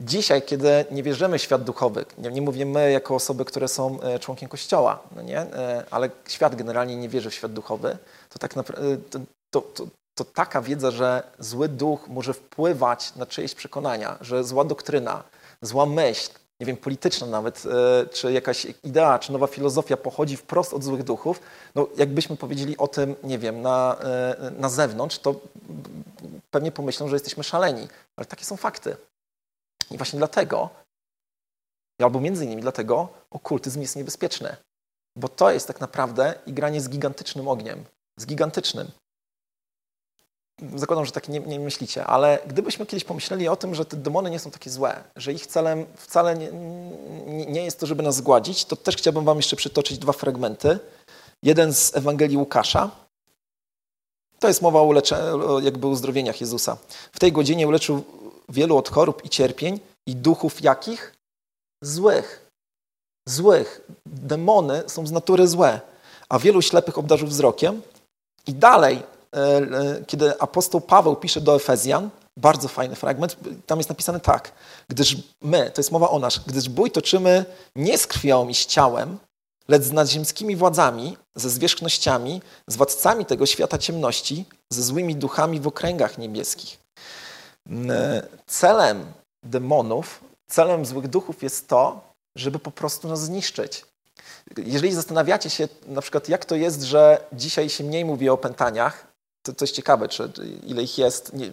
Dzisiaj, 0.05 0.41
kiedy 0.41 0.85
nie 0.91 1.03
wierzymy 1.03 1.39
w 1.39 1.41
świat 1.41 1.63
duchowy, 1.63 2.05
nie, 2.17 2.31
nie 2.31 2.41
mówię 2.41 2.65
my 2.65 2.91
jako 2.91 3.15
osoby, 3.15 3.45
które 3.45 3.67
są 3.67 4.01
e, 4.01 4.19
członkiem 4.19 4.49
Kościoła, 4.49 4.99
no 5.15 5.21
nie? 5.21 5.39
E, 5.39 5.85
ale 5.91 6.09
świat 6.27 6.55
generalnie 6.55 6.95
nie 6.95 7.09
wierzy 7.09 7.29
w 7.29 7.33
świat 7.33 7.53
duchowy, 7.53 7.97
to 8.29 8.39
tak 8.39 8.55
naprawdę 8.55 8.97
to, 8.97 9.19
to, 9.49 9.61
to, 9.61 9.85
to 10.15 10.25
taka 10.25 10.61
wiedza, 10.61 10.91
że 10.91 11.23
zły 11.39 11.67
duch 11.67 12.07
może 12.07 12.33
wpływać 12.33 13.15
na 13.15 13.25
czyjeś 13.25 13.55
przekonania, 13.55 14.17
że 14.21 14.43
zła 14.43 14.63
doktryna, 14.63 15.23
zła 15.61 15.85
myśl, 15.85 16.29
nie 16.59 16.65
wiem, 16.65 16.77
polityczna 16.77 17.27
nawet, 17.27 17.63
e, 17.65 18.07
czy 18.07 18.31
jakaś 18.33 18.67
idea, 18.83 19.19
czy 19.19 19.31
nowa 19.31 19.47
filozofia 19.47 19.97
pochodzi 19.97 20.37
wprost 20.37 20.73
od 20.73 20.83
złych 20.83 21.03
duchów, 21.03 21.39
no 21.75 21.87
jakbyśmy 21.97 22.37
powiedzieli 22.37 22.77
o 22.77 22.87
tym, 22.87 23.15
nie 23.23 23.39
wiem, 23.39 23.61
na, 23.61 23.97
na 24.59 24.69
zewnątrz, 24.69 25.19
to 25.19 25.35
pewnie 26.51 26.71
pomyślą, 26.71 27.07
że 27.07 27.15
jesteśmy 27.15 27.43
szaleni. 27.43 27.87
Ale 28.15 28.25
takie 28.25 28.45
są 28.45 28.57
fakty. 28.57 28.95
I 29.91 29.97
właśnie 29.97 30.17
dlatego, 30.17 30.69
albo 32.01 32.19
między 32.19 32.45
innymi 32.45 32.61
dlatego, 32.61 33.09
okultyzm 33.31 33.81
jest 33.81 33.95
niebezpieczny. 33.95 34.55
Bo 35.15 35.29
to 35.29 35.51
jest 35.51 35.67
tak 35.67 35.81
naprawdę 35.81 36.33
igranie 36.45 36.81
z 36.81 36.89
gigantycznym 36.89 37.47
ogniem. 37.47 37.83
Z 38.19 38.25
gigantycznym. 38.25 38.91
Zakładam, 40.75 41.05
że 41.05 41.11
tak 41.11 41.29
nie, 41.29 41.39
nie, 41.39 41.59
myślicie, 41.59 42.05
ale 42.05 42.39
gdybyśmy 42.47 42.85
kiedyś 42.85 43.03
pomyśleli 43.03 43.47
o 43.47 43.55
tym, 43.55 43.75
że 43.75 43.85
te 43.85 43.97
demony 43.97 44.29
nie 44.29 44.39
są 44.39 44.51
takie 44.51 44.69
złe, 44.69 45.03
że 45.15 45.33
ich 45.33 45.47
celem 45.47 45.85
wcale 45.97 46.37
nie, 46.37 46.51
nie 47.45 47.63
jest 47.63 47.79
to, 47.79 47.85
żeby 47.85 48.03
nas 48.03 48.15
zgładzić, 48.15 48.65
to 48.65 48.75
też 48.75 48.95
chciałbym 48.95 49.25
Wam 49.25 49.37
jeszcze 49.37 49.55
przytoczyć 49.55 49.97
dwa 49.97 50.13
fragmenty. 50.13 50.79
Jeden 51.43 51.73
z 51.73 51.95
Ewangelii 51.95 52.37
Łukasza. 52.37 52.91
To 54.39 54.47
jest 54.47 54.61
mowa 54.61 54.79
o, 54.79 54.83
ulecze, 54.83 55.33
jakby 55.61 55.87
uzdrowieniach 55.87 56.41
Jezusa. 56.41 56.77
W 57.11 57.19
tej 57.19 57.31
godzinie 57.31 57.67
uleczył 57.67 58.03
wielu 58.53 58.77
od 58.77 58.89
chorób 58.89 59.25
i 59.25 59.29
cierpień 59.29 59.79
i 60.07 60.15
duchów 60.15 60.61
jakich? 60.61 61.13
Złych. 61.83 62.49
Złych. 63.27 63.81
Demony 64.05 64.83
są 64.87 65.07
z 65.07 65.11
natury 65.11 65.47
złe, 65.47 65.81
a 66.29 66.39
wielu 66.39 66.61
ślepych 66.61 66.97
obdarzył 66.97 67.27
wzrokiem. 67.27 67.81
I 68.47 68.53
dalej, 68.53 69.03
e, 69.35 69.37
e, 69.37 70.05
kiedy 70.07 70.39
apostoł 70.39 70.81
Paweł 70.81 71.15
pisze 71.15 71.41
do 71.41 71.55
Efezjan, 71.55 72.09
bardzo 72.37 72.67
fajny 72.67 72.95
fragment, 72.95 73.35
tam 73.65 73.79
jest 73.79 73.89
napisane 73.89 74.19
tak, 74.19 74.51
gdyż 74.87 75.17
my, 75.41 75.71
to 75.73 75.79
jest 75.79 75.91
mowa 75.91 76.09
o 76.09 76.19
nas, 76.19 76.39
gdyż 76.47 76.69
bój 76.69 76.91
toczymy 76.91 77.45
nie 77.75 77.97
z 77.97 78.07
krwią 78.07 78.47
i 78.47 78.53
z 78.53 78.65
ciałem, 78.65 79.17
lecz 79.67 79.83
z 79.83 79.91
nadziemskimi 79.91 80.55
władzami, 80.55 81.17
ze 81.35 81.49
zwierzchnościami, 81.49 82.41
z 82.69 82.75
władcami 82.75 83.25
tego 83.25 83.45
świata 83.45 83.77
ciemności, 83.77 84.45
ze 84.69 84.83
złymi 84.83 85.15
duchami 85.15 85.59
w 85.59 85.67
okręgach 85.67 86.17
niebieskich. 86.17 86.82
Celem 88.47 89.13
demonów, 89.43 90.23
celem 90.47 90.85
złych 90.85 91.07
duchów 91.07 91.43
jest 91.43 91.67
to, 91.67 92.01
żeby 92.35 92.59
po 92.59 92.71
prostu 92.71 93.07
nas 93.07 93.21
zniszczyć. 93.21 93.85
Jeżeli 94.57 94.93
zastanawiacie 94.93 95.49
się 95.49 95.67
na 95.87 96.01
przykład, 96.01 96.29
jak 96.29 96.45
to 96.45 96.55
jest, 96.55 96.81
że 96.81 97.25
dzisiaj 97.33 97.69
się 97.69 97.83
mniej 97.83 98.05
mówi 98.05 98.29
o 98.29 98.33
opętaniach, 98.33 99.07
to 99.45 99.53
coś 99.53 99.71
ciekawe, 99.71 100.07
czy, 100.07 100.31
ile 100.63 100.83
ich 100.83 100.97
jest. 100.97 101.33
Nie, 101.33 101.51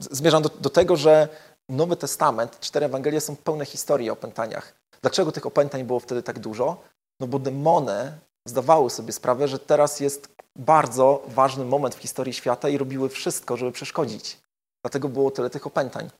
zmierzam 0.00 0.42
do, 0.42 0.48
do, 0.48 0.70
tego, 0.70 0.96
że 0.96 1.28
Nowy 1.68 1.96
Testament, 1.96 2.60
cztery 2.60 2.86
Ewangelie 2.86 3.20
są 3.20 3.36
pełne 3.36 3.64
historii 3.64 4.10
o 4.10 4.12
opętaniach. 4.12 4.74
Dlaczego 5.02 5.32
tych 5.32 5.46
opętań 5.46 5.84
było 5.84 6.00
wtedy 6.00 6.22
tak 6.22 6.38
dużo? 6.38 6.76
No 7.20 7.26
bo 7.26 7.38
demony 7.38 8.18
zdawały 8.48 8.90
sobie 8.90 9.12
sprawę, 9.12 9.48
że 9.48 9.58
teraz 9.58 10.00
jest 10.00 10.28
bardzo 10.56 11.22
ważny 11.26 11.64
moment 11.64 11.94
w 11.94 11.98
historii 11.98 12.32
świata 12.32 12.68
i 12.68 12.78
robiły 12.78 13.08
wszystko, 13.08 13.56
żeby 13.56 13.72
przeszkodzić. 13.72 14.38
Dlatego 14.86 15.08
było 15.08 15.30
tyle 15.30 15.50
tych 15.50 15.66
opętań. 15.66 16.10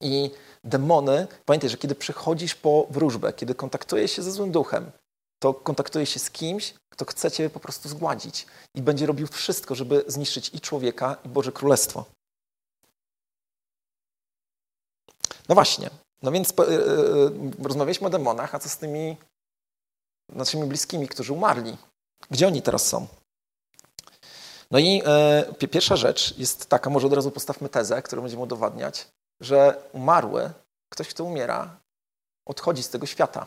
I 0.00 0.30
demony, 0.64 1.26
pamiętaj, 1.44 1.70
że 1.70 1.76
kiedy 1.76 1.94
przychodzisz 1.94 2.54
po 2.54 2.86
wróżbę, 2.90 3.32
kiedy 3.32 3.54
kontaktujesz 3.54 4.12
się 4.12 4.22
ze 4.22 4.32
złym 4.32 4.52
duchem, 4.52 4.90
to 5.38 5.54
kontaktuje 5.54 6.06
się 6.06 6.18
z 6.18 6.30
kimś, 6.30 6.74
kto 6.92 7.04
chce 7.04 7.30
cię 7.30 7.50
po 7.50 7.60
prostu 7.60 7.88
zgładzić 7.88 8.46
i 8.74 8.82
będzie 8.82 9.06
robił 9.06 9.26
wszystko, 9.26 9.74
żeby 9.74 10.04
zniszczyć 10.06 10.54
i 10.54 10.60
człowieka, 10.60 11.16
i 11.24 11.28
Boże 11.28 11.52
Królestwo. 11.52 12.04
No 15.48 15.54
właśnie, 15.54 15.90
no 16.22 16.32
więc 16.32 16.54
yy, 16.58 16.74
yy, 16.74 17.64
rozmawialiśmy 17.64 18.06
o 18.06 18.10
demonach, 18.10 18.54
a 18.54 18.58
co 18.58 18.68
z 18.68 18.78
tymi 18.78 19.16
naszymi 20.28 20.64
bliskimi, 20.64 21.08
którzy 21.08 21.32
umarli? 21.32 21.76
Gdzie 22.30 22.46
oni 22.46 22.62
teraz 22.62 22.86
są? 22.86 23.06
No 24.70 24.78
i 24.78 25.02
e, 25.06 25.68
pierwsza 25.70 25.96
rzecz 25.96 26.38
jest 26.38 26.66
taka, 26.66 26.90
może 26.90 27.06
od 27.06 27.12
razu 27.12 27.30
postawmy 27.30 27.68
tezę, 27.68 28.02
którą 28.02 28.22
będziemy 28.22 28.42
udowadniać, 28.42 29.08
że 29.40 29.82
umarły, 29.92 30.50
ktoś, 30.88 31.08
kto 31.08 31.24
umiera, 31.24 31.76
odchodzi 32.46 32.82
z 32.82 32.90
tego 32.90 33.06
świata. 33.06 33.46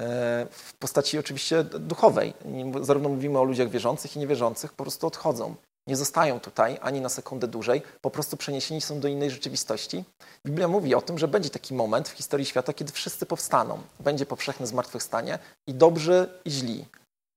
E, 0.00 0.46
w 0.50 0.74
postaci 0.74 1.18
oczywiście 1.18 1.64
duchowej. 1.64 2.34
Zarówno 2.82 3.08
mówimy 3.08 3.38
o 3.38 3.44
ludziach 3.44 3.68
wierzących 3.68 4.16
i 4.16 4.18
niewierzących, 4.18 4.72
po 4.72 4.84
prostu 4.84 5.06
odchodzą. 5.06 5.54
Nie 5.86 5.96
zostają 5.96 6.40
tutaj 6.40 6.78
ani 6.82 7.00
na 7.00 7.08
sekundę 7.08 7.48
dłużej, 7.48 7.82
po 8.00 8.10
prostu 8.10 8.36
przeniesieni 8.36 8.80
są 8.80 9.00
do 9.00 9.08
innej 9.08 9.30
rzeczywistości. 9.30 10.04
Biblia 10.46 10.68
mówi 10.68 10.94
o 10.94 11.02
tym, 11.02 11.18
że 11.18 11.28
będzie 11.28 11.50
taki 11.50 11.74
moment 11.74 12.08
w 12.08 12.12
historii 12.12 12.46
świata, 12.46 12.72
kiedy 12.72 12.92
wszyscy 12.92 13.26
powstaną. 13.26 13.78
Będzie 14.00 14.26
powszechne 14.26 14.66
zmartwychwstanie 14.66 15.38
i 15.66 15.74
dobrzy 15.74 16.28
i 16.44 16.50
źli. 16.50 16.84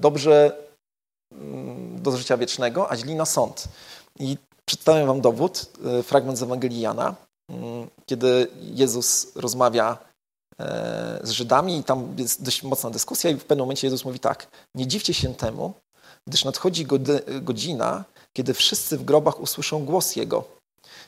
Dobrzy 0.01 0.51
do 1.95 2.17
życia 2.17 2.37
wiecznego, 2.37 2.91
a 2.91 2.97
źli 2.97 3.15
na 3.15 3.25
sąd. 3.25 3.67
I 4.19 4.37
przedstawię 4.65 5.05
wam 5.05 5.21
dowód, 5.21 5.65
e, 5.85 6.03
fragment 6.03 6.37
z 6.37 6.43
Ewangelii 6.43 6.81
Jana, 6.81 7.15
mm, 7.49 7.89
kiedy 8.05 8.47
Jezus 8.61 9.35
rozmawia 9.35 9.97
e, 10.59 11.19
z 11.23 11.29
Żydami 11.29 11.77
i 11.77 11.83
tam 11.83 12.15
jest 12.17 12.43
dość 12.43 12.63
mocna 12.63 12.89
dyskusja 12.89 13.29
i 13.29 13.35
w 13.35 13.45
pewnym 13.45 13.65
momencie 13.65 13.87
Jezus 13.87 14.05
mówi 14.05 14.19
tak, 14.19 14.47
nie 14.75 14.87
dziwcie 14.87 15.13
się 15.13 15.35
temu, 15.35 15.73
gdyż 16.27 16.45
nadchodzi 16.45 16.85
godzina, 17.41 18.03
kiedy 18.33 18.53
wszyscy 18.53 18.97
w 18.97 19.03
grobach 19.03 19.39
usłyszą 19.39 19.85
głos 19.85 20.15
Jego 20.15 20.43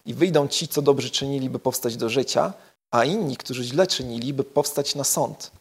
i 0.06 0.14
wyjdą 0.14 0.48
ci, 0.48 0.68
co 0.68 0.82
dobrze 0.82 1.10
czynili, 1.10 1.50
by 1.50 1.60
powstać 1.60 1.98
do 1.98 2.10
życia, 2.10 2.54
a 2.92 3.06
inni, 3.06 3.38
którzy 3.38 3.64
źle 3.64 3.88
czynili, 3.88 4.34
by 4.34 4.44
powstać 4.44 4.96
na 4.96 5.04
sąd. 5.04 5.52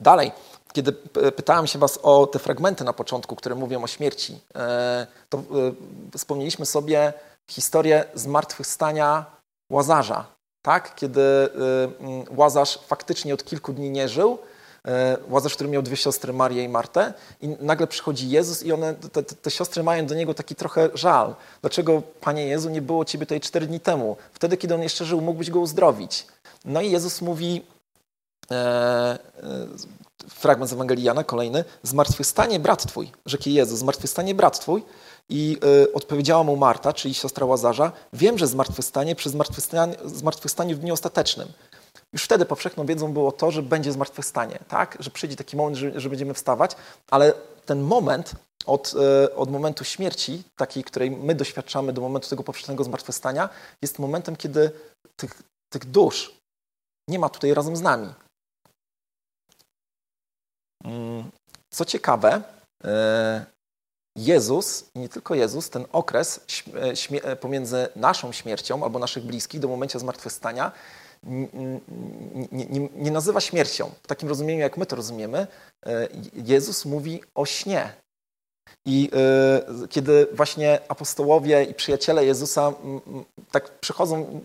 Dalej, 0.00 0.32
kiedy 0.72 0.92
pytałem 1.36 1.66
się 1.66 1.78
Was 1.78 1.98
o 2.02 2.26
te 2.26 2.38
fragmenty 2.38 2.84
na 2.84 2.92
początku, 2.92 3.36
które 3.36 3.54
mówią 3.54 3.82
o 3.82 3.86
śmierci, 3.86 4.40
e, 4.54 5.06
to 5.28 5.38
e, 5.38 5.42
wspomnieliśmy 6.18 6.66
sobie 6.66 7.12
historię 7.46 8.04
zmartwychwstania 8.14 9.26
Łazarza, 9.70 10.26
tak? 10.62 10.94
kiedy 10.94 11.20
e, 11.20 11.48
Łazarz 12.36 12.78
faktycznie 12.86 13.34
od 13.34 13.44
kilku 13.44 13.72
dni 13.72 13.90
nie 13.90 14.08
żył, 14.08 14.38
Łazarz, 15.28 15.54
który 15.54 15.70
miał 15.70 15.82
dwie 15.82 15.96
siostry, 15.96 16.32
Marię 16.32 16.64
i 16.64 16.68
Martę, 16.68 17.12
i 17.40 17.48
nagle 17.48 17.86
przychodzi 17.86 18.30
Jezus 18.30 18.62
i 18.62 18.72
one, 18.72 18.94
te, 18.94 19.22
te, 19.22 19.50
siostry 19.50 19.82
mają 19.82 20.06
do 20.06 20.14
niego 20.14 20.34
taki 20.34 20.54
trochę 20.54 20.88
żal. 20.94 21.34
Dlaczego, 21.60 22.02
Panie 22.20 22.46
Jezu, 22.46 22.70
nie 22.70 22.82
było 22.82 23.04
Ciebie 23.04 23.26
tutaj 23.26 23.40
cztery 23.40 23.66
dni 23.66 23.80
temu? 23.80 24.16
Wtedy, 24.32 24.56
kiedy 24.56 24.74
on 24.74 24.82
jeszcze 24.82 25.04
żył, 25.04 25.20
mógłbyś 25.20 25.50
go 25.50 25.60
uzdrowić. 25.60 26.26
No 26.64 26.80
i 26.80 26.90
Jezus 26.90 27.22
mówi, 27.22 27.64
e, 28.50 29.18
fragment 30.38 30.70
z 30.70 30.72
Ewangelii 30.72 31.04
Jana, 31.04 31.24
kolejny, 31.24 31.64
zmartwychwstanie 31.82 32.60
brat 32.60 32.86
twój, 32.86 33.12
rzekł 33.26 33.48
Jezus, 33.48 33.78
zmartwychwstanie 33.78 34.34
brat 34.34 34.60
twój 34.60 34.82
i 35.28 35.58
y, 35.84 35.92
odpowiedziała 35.92 36.44
mu 36.44 36.56
Marta, 36.56 36.92
czyli 36.92 37.14
siostra 37.14 37.46
Łazarza, 37.46 37.92
wiem, 38.12 38.38
że 38.38 38.46
zmartwychwstanie 38.46 39.14
przy 39.14 39.30
zmartwychwstaniu, 39.30 39.94
zmartwychwstaniu 40.04 40.76
w 40.76 40.78
dniu 40.78 40.94
ostatecznym. 40.94 41.48
Już 42.12 42.24
wtedy 42.24 42.44
powszechną 42.44 42.86
wiedzą 42.86 43.12
było 43.12 43.32
to, 43.32 43.50
że 43.50 43.62
będzie 43.62 43.92
zmartwychwstanie, 43.92 44.58
tak? 44.68 44.96
że 45.00 45.10
przyjdzie 45.10 45.36
taki 45.36 45.56
moment, 45.56 45.76
że, 45.76 46.00
że 46.00 46.08
będziemy 46.08 46.34
wstawać, 46.34 46.76
ale 47.10 47.32
ten 47.66 47.80
moment 47.80 48.32
od, 48.66 48.94
y, 49.26 49.34
od 49.34 49.50
momentu 49.50 49.84
śmierci, 49.84 50.42
takiej, 50.56 50.84
której 50.84 51.10
my 51.10 51.34
doświadczamy 51.34 51.92
do 51.92 52.00
momentu 52.00 52.28
tego 52.28 52.42
powszechnego 52.42 52.84
zmartwychwstania, 52.84 53.48
jest 53.82 53.98
momentem, 53.98 54.36
kiedy 54.36 54.70
tych, 55.16 55.42
tych 55.72 55.84
dusz 55.84 56.32
nie 57.08 57.18
ma 57.18 57.28
tutaj 57.28 57.54
razem 57.54 57.76
z 57.76 57.80
nami. 57.80 58.08
Co 61.70 61.84
ciekawe, 61.84 62.42
e, 62.84 63.46
Jezus, 64.16 64.90
nie 64.94 65.08
tylko 65.08 65.34
Jezus, 65.34 65.70
ten 65.70 65.84
okres 65.92 66.40
e, 67.22 67.36
pomiędzy 67.36 67.88
naszą 67.96 68.32
śmiercią 68.32 68.84
albo 68.84 68.98
naszych 68.98 69.24
bliskich 69.24 69.60
do 69.60 69.68
momentu 69.68 69.98
zmartwychwstania 69.98 70.72
nie, 71.22 72.66
nie, 72.66 72.88
nie 72.94 73.10
nazywa 73.10 73.40
śmiercią. 73.40 73.90
W 74.02 74.06
takim 74.06 74.28
rozumieniu, 74.28 74.60
jak 74.60 74.76
my 74.76 74.86
to 74.86 74.96
rozumiemy, 74.96 75.46
e, 75.86 76.08
Jezus 76.34 76.84
mówi 76.84 77.22
o 77.34 77.44
śnie. 77.44 77.92
I 78.86 79.10
kiedy 79.90 80.26
właśnie 80.32 80.80
apostołowie 80.88 81.64
i 81.64 81.74
przyjaciele 81.74 82.24
Jezusa 82.24 82.72
tak 83.50 83.78
przychodzą 83.78 84.40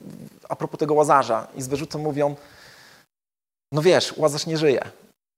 a 0.49 0.55
propos 0.55 0.79
tego 0.79 0.93
łazarza 0.93 1.47
i 1.55 1.61
z 1.61 1.67
wyrzutem 1.67 2.01
mówią: 2.01 2.35
No 3.71 3.81
wiesz, 3.81 4.17
łazarz 4.17 4.45
nie 4.45 4.57
żyje. 4.57 4.91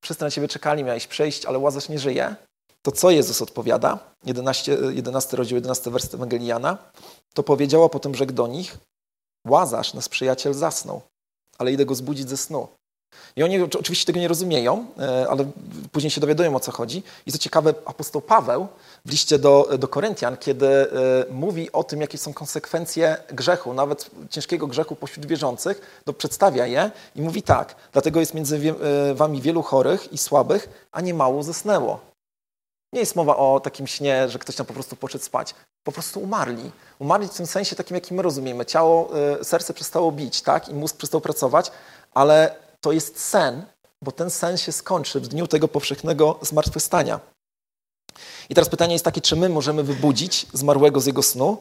Wszyscy 0.06 0.24
na 0.24 0.32
ciebie 0.32 0.48
czekali, 0.48 0.84
miałeś 0.84 1.08
przejść, 1.08 1.46
ale 1.46 1.60
łazarz 1.60 1.90
nie 1.90 2.00
żyje. 2.00 2.36
To 2.82 2.92
co 2.92 3.12
Jezus 3.12 3.42
odpowiada? 3.42 4.00
11, 4.26 4.78
11 4.94 5.38
rozdział, 5.38 5.56
11 5.56 5.92
werset 5.92 6.14
Ewangelii 6.14 6.48
Jana. 6.48 6.78
To 7.34 7.44
powiedział, 7.44 7.84
a 7.84 7.90
potem 7.90 8.16
rzekł 8.16 8.34
do 8.34 8.48
nich: 8.48 8.78
Łazarz, 9.48 9.94
nasz 9.94 10.10
przyjaciel, 10.10 10.54
zasnął, 10.54 11.02
ale 11.58 11.72
idę 11.72 11.86
go 11.86 11.96
zbudzić 11.96 12.30
ze 12.30 12.38
snu. 12.38 12.68
I 13.36 13.44
oni 13.44 13.62
oczywiście 13.62 14.06
tego 14.06 14.20
nie 14.20 14.28
rozumieją, 14.28 14.86
e, 15.00 15.28
ale 15.30 15.46
później 15.92 16.12
się 16.12 16.22
dowiadują 16.22 16.56
o 16.56 16.60
co 16.60 16.72
chodzi. 16.72 17.04
I 17.26 17.32
co 17.32 17.38
ciekawe, 17.38 17.74
apostoł 17.86 18.22
Paweł 18.22 18.68
w 19.06 19.12
liście 19.12 19.40
do, 19.40 19.70
do 19.80 19.88
Koryntian, 19.88 20.38
kiedy 20.38 20.68
e, 20.68 20.86
mówi 21.32 21.72
o 21.72 21.84
tym, 21.84 22.02
jakie 22.02 22.18
są 22.18 22.34
konsekwencje 22.34 23.18
grzechu, 23.30 23.74
nawet 23.74 24.10
ciężkiego 24.30 24.68
grzechu 24.68 24.96
pośród 24.96 25.26
wierzących, 25.26 26.02
to 26.06 26.14
przedstawia 26.14 26.66
je 26.66 26.92
i 27.16 27.22
mówi 27.22 27.42
tak: 27.44 27.76
Dlatego 27.94 28.20
jest 28.20 28.34
między 28.34 28.76
e, 29.10 29.14
wami 29.14 29.42
wielu 29.42 29.62
chorych 29.62 30.14
i 30.14 30.18
słabych, 30.18 30.88
a 30.92 31.02
nie 31.02 31.14
mało 31.14 31.44
zasnęło. 31.44 32.00
Nie 32.94 33.00
jest 33.00 33.16
mowa 33.16 33.38
o 33.38 33.60
takim 33.60 33.88
śnie, 33.88 34.30
że 34.30 34.40
ktoś 34.40 34.56
tam 34.56 34.66
po 34.66 34.74
prostu 34.74 34.96
poszedł 34.96 35.24
spać. 35.24 35.56
Po 35.84 35.92
prostu 35.92 36.20
umarli. 36.20 36.72
Umarli 37.00 37.28
w 37.28 37.34
tym 37.34 37.48
sensie 37.48 37.76
takim, 37.76 37.96
jaki 37.96 38.14
my 38.14 38.22
rozumiemy. 38.22 38.66
Ciało, 38.66 39.10
serce 39.44 39.74
przestało 39.74 40.12
bić, 40.12 40.42
tak? 40.42 40.70
I 40.70 40.74
mózg 40.74 40.98
przestał 40.98 41.22
pracować, 41.22 41.72
ale 42.14 42.56
to 42.86 42.92
jest 42.92 43.20
sen, 43.20 43.66
bo 44.02 44.12
ten 44.12 44.30
sen 44.30 44.58
się 44.58 44.72
skończy 44.72 45.20
w 45.20 45.28
dniu 45.28 45.48
tego 45.48 45.68
powszechnego 45.68 46.40
zmartwychwstania. 46.42 47.20
I 48.50 48.56
teraz 48.56 48.70
pytanie 48.70 48.94
jest 48.94 49.06
takie, 49.06 49.22
czy 49.22 49.36
my 49.36 49.50
możemy 49.50 49.84
wybudzić 49.84 50.48
zmarłego 50.54 51.02
z 51.02 51.06
jego 51.06 51.24
snu? 51.24 51.58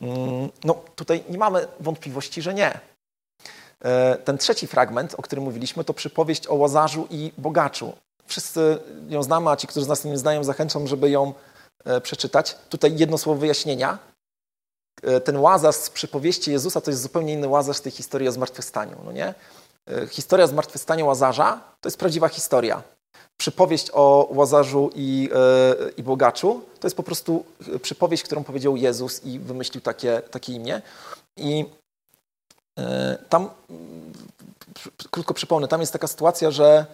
Mm, 0.00 0.50
no 0.64 0.74
tutaj 0.94 1.24
nie 1.28 1.38
mamy 1.38 1.68
wątpliwości, 1.80 2.42
że 2.42 2.54
nie. 2.54 2.80
E, 3.80 4.16
ten 4.16 4.38
trzeci 4.38 4.66
fragment, 4.66 5.14
o 5.14 5.22
którym 5.22 5.44
mówiliśmy, 5.44 5.84
to 5.84 5.94
przypowieść 5.94 6.46
o 6.46 6.54
łazarzu 6.54 7.06
i 7.10 7.32
bogaczu. 7.38 7.92
Wszyscy 8.26 8.78
ją 9.08 9.22
znamy, 9.22 9.50
a 9.50 9.56
ci, 9.56 9.66
którzy 9.66 9.86
z 9.86 9.88
nas 9.88 10.04
nie 10.04 10.18
znają, 10.18 10.44
zachęcam, 10.44 10.86
żeby 10.86 11.10
ją 11.10 11.34
e, 11.84 12.00
przeczytać. 12.00 12.56
Tutaj 12.68 12.96
jedno 12.96 13.18
słowo 13.18 13.40
wyjaśnienia. 13.40 13.98
E, 15.02 15.20
ten 15.20 15.36
łazarz 15.36 15.76
z 15.76 15.90
przypowieści 15.90 16.50
Jezusa 16.50 16.80
to 16.80 16.90
jest 16.90 17.02
zupełnie 17.02 17.32
inny 17.32 17.48
łazarz 17.48 17.76
z 17.76 17.82
tej 17.82 17.92
historii 17.92 18.28
o 18.28 18.32
zmartwychwstaniu. 18.32 18.96
No 19.04 19.12
nie? 19.12 19.34
E, 19.90 20.06
historia 20.06 20.46
zmartwychwstania 20.46 21.04
Łazarza 21.04 21.60
to 21.80 21.86
jest 21.86 21.98
prawdziwa 21.98 22.28
historia. 22.28 22.82
Przypowieść 23.36 23.90
o 23.92 24.28
Łazarzu 24.30 24.90
i, 24.94 25.28
yy, 25.80 25.92
i 25.96 26.02
bogaczu 26.02 26.60
to 26.80 26.86
jest 26.86 26.96
po 26.96 27.02
prostu 27.02 27.44
przypowieść, 27.82 28.22
którą 28.22 28.44
powiedział 28.44 28.76
Jezus 28.76 29.24
i 29.24 29.38
wymyślił 29.38 29.80
takie, 29.80 30.22
takie 30.30 30.52
imię. 30.52 30.82
I 31.36 31.64
tam, 33.28 33.50
krótko 35.10 35.34
przypomnę, 35.34 35.68
tam 35.68 35.80
jest 35.80 35.92
taka 35.92 36.06
sytuacja, 36.06 36.50
że 36.50 36.86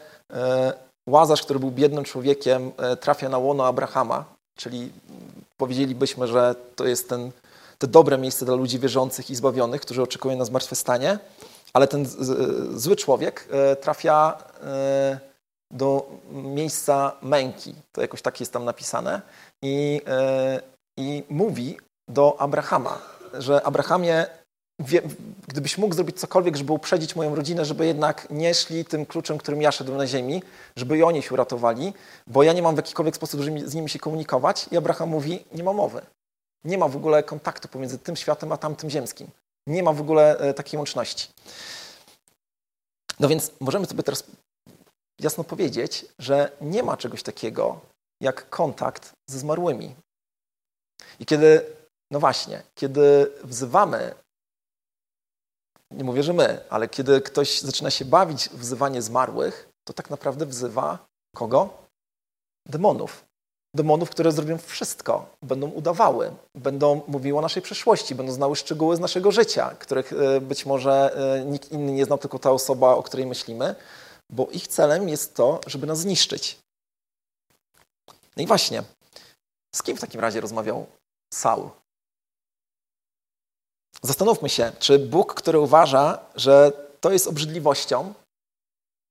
Łazarz, 1.08 1.42
który 1.42 1.58
był 1.58 1.70
biednym 1.70 2.04
człowiekiem, 2.04 2.72
trafia 3.00 3.28
na 3.28 3.38
łono 3.38 3.66
Abrahama, 3.66 4.24
czyli 4.56 4.92
powiedzielibyśmy, 5.56 6.26
że 6.26 6.54
to 6.76 6.86
jest 6.86 7.08
ten, 7.08 7.30
to 7.78 7.86
dobre 7.86 8.18
miejsce 8.18 8.44
dla 8.44 8.54
ludzi 8.54 8.78
wierzących 8.78 9.30
i 9.30 9.36
zbawionych, 9.36 9.80
którzy 9.80 10.02
oczekują 10.02 10.36
na 10.36 10.44
zmartwychwstanie 10.44 11.18
ale 11.76 11.88
ten 11.88 12.06
zły 12.74 12.96
człowiek 12.96 13.48
e, 13.50 13.76
trafia 13.76 14.38
e, 14.62 15.18
do 15.70 16.10
miejsca 16.30 17.12
męki. 17.22 17.74
To 17.92 18.00
jakoś 18.00 18.22
tak 18.22 18.40
jest 18.40 18.52
tam 18.52 18.64
napisane. 18.64 19.22
I, 19.62 20.00
e, 20.06 20.60
i 20.96 21.24
mówi 21.28 21.78
do 22.08 22.40
Abrahama, 22.40 22.98
że 23.38 23.62
Abrahamie, 23.66 24.26
gdybyś 25.48 25.78
mógł 25.78 25.94
zrobić 25.94 26.20
cokolwiek, 26.20 26.56
żeby 26.56 26.72
uprzedzić 26.72 27.16
moją 27.16 27.34
rodzinę, 27.34 27.64
żeby 27.64 27.86
jednak 27.86 28.26
nie 28.30 28.54
szli 28.54 28.84
tym 28.84 29.06
kluczem, 29.06 29.38
którym 29.38 29.62
ja 29.62 29.72
szedłem 29.72 29.98
na 29.98 30.06
ziemi, 30.06 30.42
żeby 30.76 30.98
i 30.98 31.02
oni 31.02 31.22
się 31.22 31.34
uratowali, 31.34 31.92
bo 32.26 32.42
ja 32.42 32.52
nie 32.52 32.62
mam 32.62 32.74
w 32.74 32.78
jakikolwiek 32.78 33.16
sposób 33.16 33.40
z 33.64 33.74
nimi 33.74 33.88
się 33.88 33.98
komunikować. 33.98 34.68
I 34.70 34.76
Abraham 34.76 35.08
mówi, 35.08 35.44
nie 35.52 35.64
ma 35.64 35.72
mowy. 35.72 36.00
Nie 36.64 36.78
ma 36.78 36.88
w 36.88 36.96
ogóle 36.96 37.22
kontaktu 37.22 37.68
pomiędzy 37.68 37.98
tym 37.98 38.16
światem 38.16 38.52
a 38.52 38.56
tamtym 38.56 38.90
ziemskim. 38.90 39.28
Nie 39.66 39.82
ma 39.82 39.92
w 39.92 40.00
ogóle 40.00 40.38
e, 40.38 40.54
takiej 40.54 40.78
łączności. 40.78 41.28
No 43.20 43.28
więc 43.28 43.52
możemy 43.60 43.86
sobie 43.86 44.02
teraz 44.02 44.24
jasno 45.20 45.44
powiedzieć, 45.44 46.06
że 46.18 46.52
nie 46.60 46.82
ma 46.82 46.96
czegoś 46.96 47.22
takiego 47.22 47.80
jak 48.20 48.48
kontakt 48.50 49.12
ze 49.30 49.38
zmarłymi. 49.38 49.96
I 51.20 51.26
kiedy, 51.26 51.76
no 52.10 52.20
właśnie, 52.20 52.62
kiedy 52.74 53.32
wzywamy, 53.44 54.14
nie 55.90 56.04
mówię, 56.04 56.22
że 56.22 56.32
my, 56.32 56.70
ale 56.70 56.88
kiedy 56.88 57.20
ktoś 57.20 57.60
zaczyna 57.60 57.90
się 57.90 58.04
bawić 58.04 58.48
w 58.48 58.58
wzywanie 58.58 59.02
zmarłych, 59.02 59.68
to 59.84 59.92
tak 59.92 60.10
naprawdę 60.10 60.46
wzywa 60.46 61.06
kogo? 61.36 61.86
Demonów 62.66 63.25
demonów, 63.76 64.10
które 64.10 64.32
zrobią 64.32 64.58
wszystko, 64.58 65.26
będą 65.42 65.70
udawały, 65.70 66.32
będą 66.54 67.00
mówiły 67.08 67.38
o 67.38 67.42
naszej 67.42 67.62
przeszłości, 67.62 68.14
będą 68.14 68.32
znały 68.32 68.56
szczegóły 68.56 68.96
z 68.96 69.00
naszego 69.00 69.32
życia, 69.32 69.70
których 69.78 70.12
e, 70.12 70.40
być 70.40 70.66
może 70.66 71.16
e, 71.16 71.44
nikt 71.44 71.72
inny 71.72 71.92
nie 71.92 72.04
znał, 72.04 72.18
tylko 72.18 72.38
ta 72.38 72.50
osoba, 72.50 72.94
o 72.94 73.02
której 73.02 73.26
myślimy, 73.26 73.74
bo 74.30 74.46
ich 74.52 74.68
celem 74.68 75.08
jest 75.08 75.34
to, 75.34 75.60
żeby 75.66 75.86
nas 75.86 75.98
zniszczyć. 75.98 76.58
No 78.36 78.42
i 78.42 78.46
właśnie, 78.46 78.82
z 79.74 79.82
kim 79.82 79.96
w 79.96 80.00
takim 80.00 80.20
razie 80.20 80.40
rozmawiał 80.40 80.86
Saul? 81.34 81.70
Zastanówmy 84.02 84.48
się, 84.48 84.72
czy 84.78 84.98
Bóg, 84.98 85.34
który 85.34 85.58
uważa, 85.58 86.18
że 86.34 86.72
to 87.00 87.12
jest 87.12 87.26
obrzydliwością, 87.26 88.14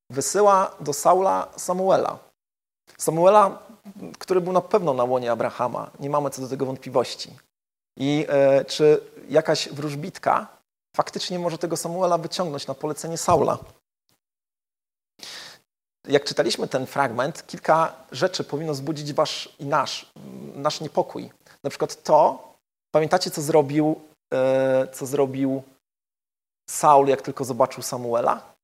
wysyła 0.10 0.76
do 0.80 0.94
Saula 0.94 1.48
Samuela. 1.58 2.20
Samuela 2.98 3.65
który 4.20 4.42
był 4.42 4.54
na 4.54 4.62
pewno 4.62 4.94
na 4.94 5.04
łonie 5.04 5.32
Abrahama. 5.32 5.92
Nie 6.00 6.10
mamy 6.10 6.30
co 6.30 6.42
do 6.42 6.48
tego 6.48 6.66
wątpliwości. 6.66 7.36
I 7.98 8.26
e, 8.30 8.66
czy 8.66 9.02
jakaś 9.30 9.70
wróżbitka 9.70 10.48
faktycznie 10.96 11.40
może 11.40 11.58
tego 11.58 11.78
Samuela 11.78 12.18
wyciągnąć 12.18 12.68
na 12.68 12.74
polecenie 12.74 13.18
Saula? 13.18 13.58
Jak 16.08 16.24
czytaliśmy 16.24 16.68
ten 16.68 16.86
fragment, 16.86 17.48
kilka 17.48 17.94
rzeczy 18.12 18.44
powinno 18.44 18.74
wzbudzić 18.74 19.14
wasz 19.14 19.56
i 19.60 19.66
nasz, 19.66 20.12
nasz 20.56 20.82
niepokój. 20.82 21.32
Na 21.64 21.70
przykład 21.70 22.04
to, 22.04 22.44
pamiętacie, 22.92 23.32
co 23.32 23.42
zrobił, 23.42 24.02
e, 24.34 24.88
co 24.94 25.06
zrobił 25.06 25.64
Saul, 26.70 27.08
jak 27.08 27.22
tylko 27.22 27.46
zobaczył 27.46 27.84
Samuela? 27.84 28.56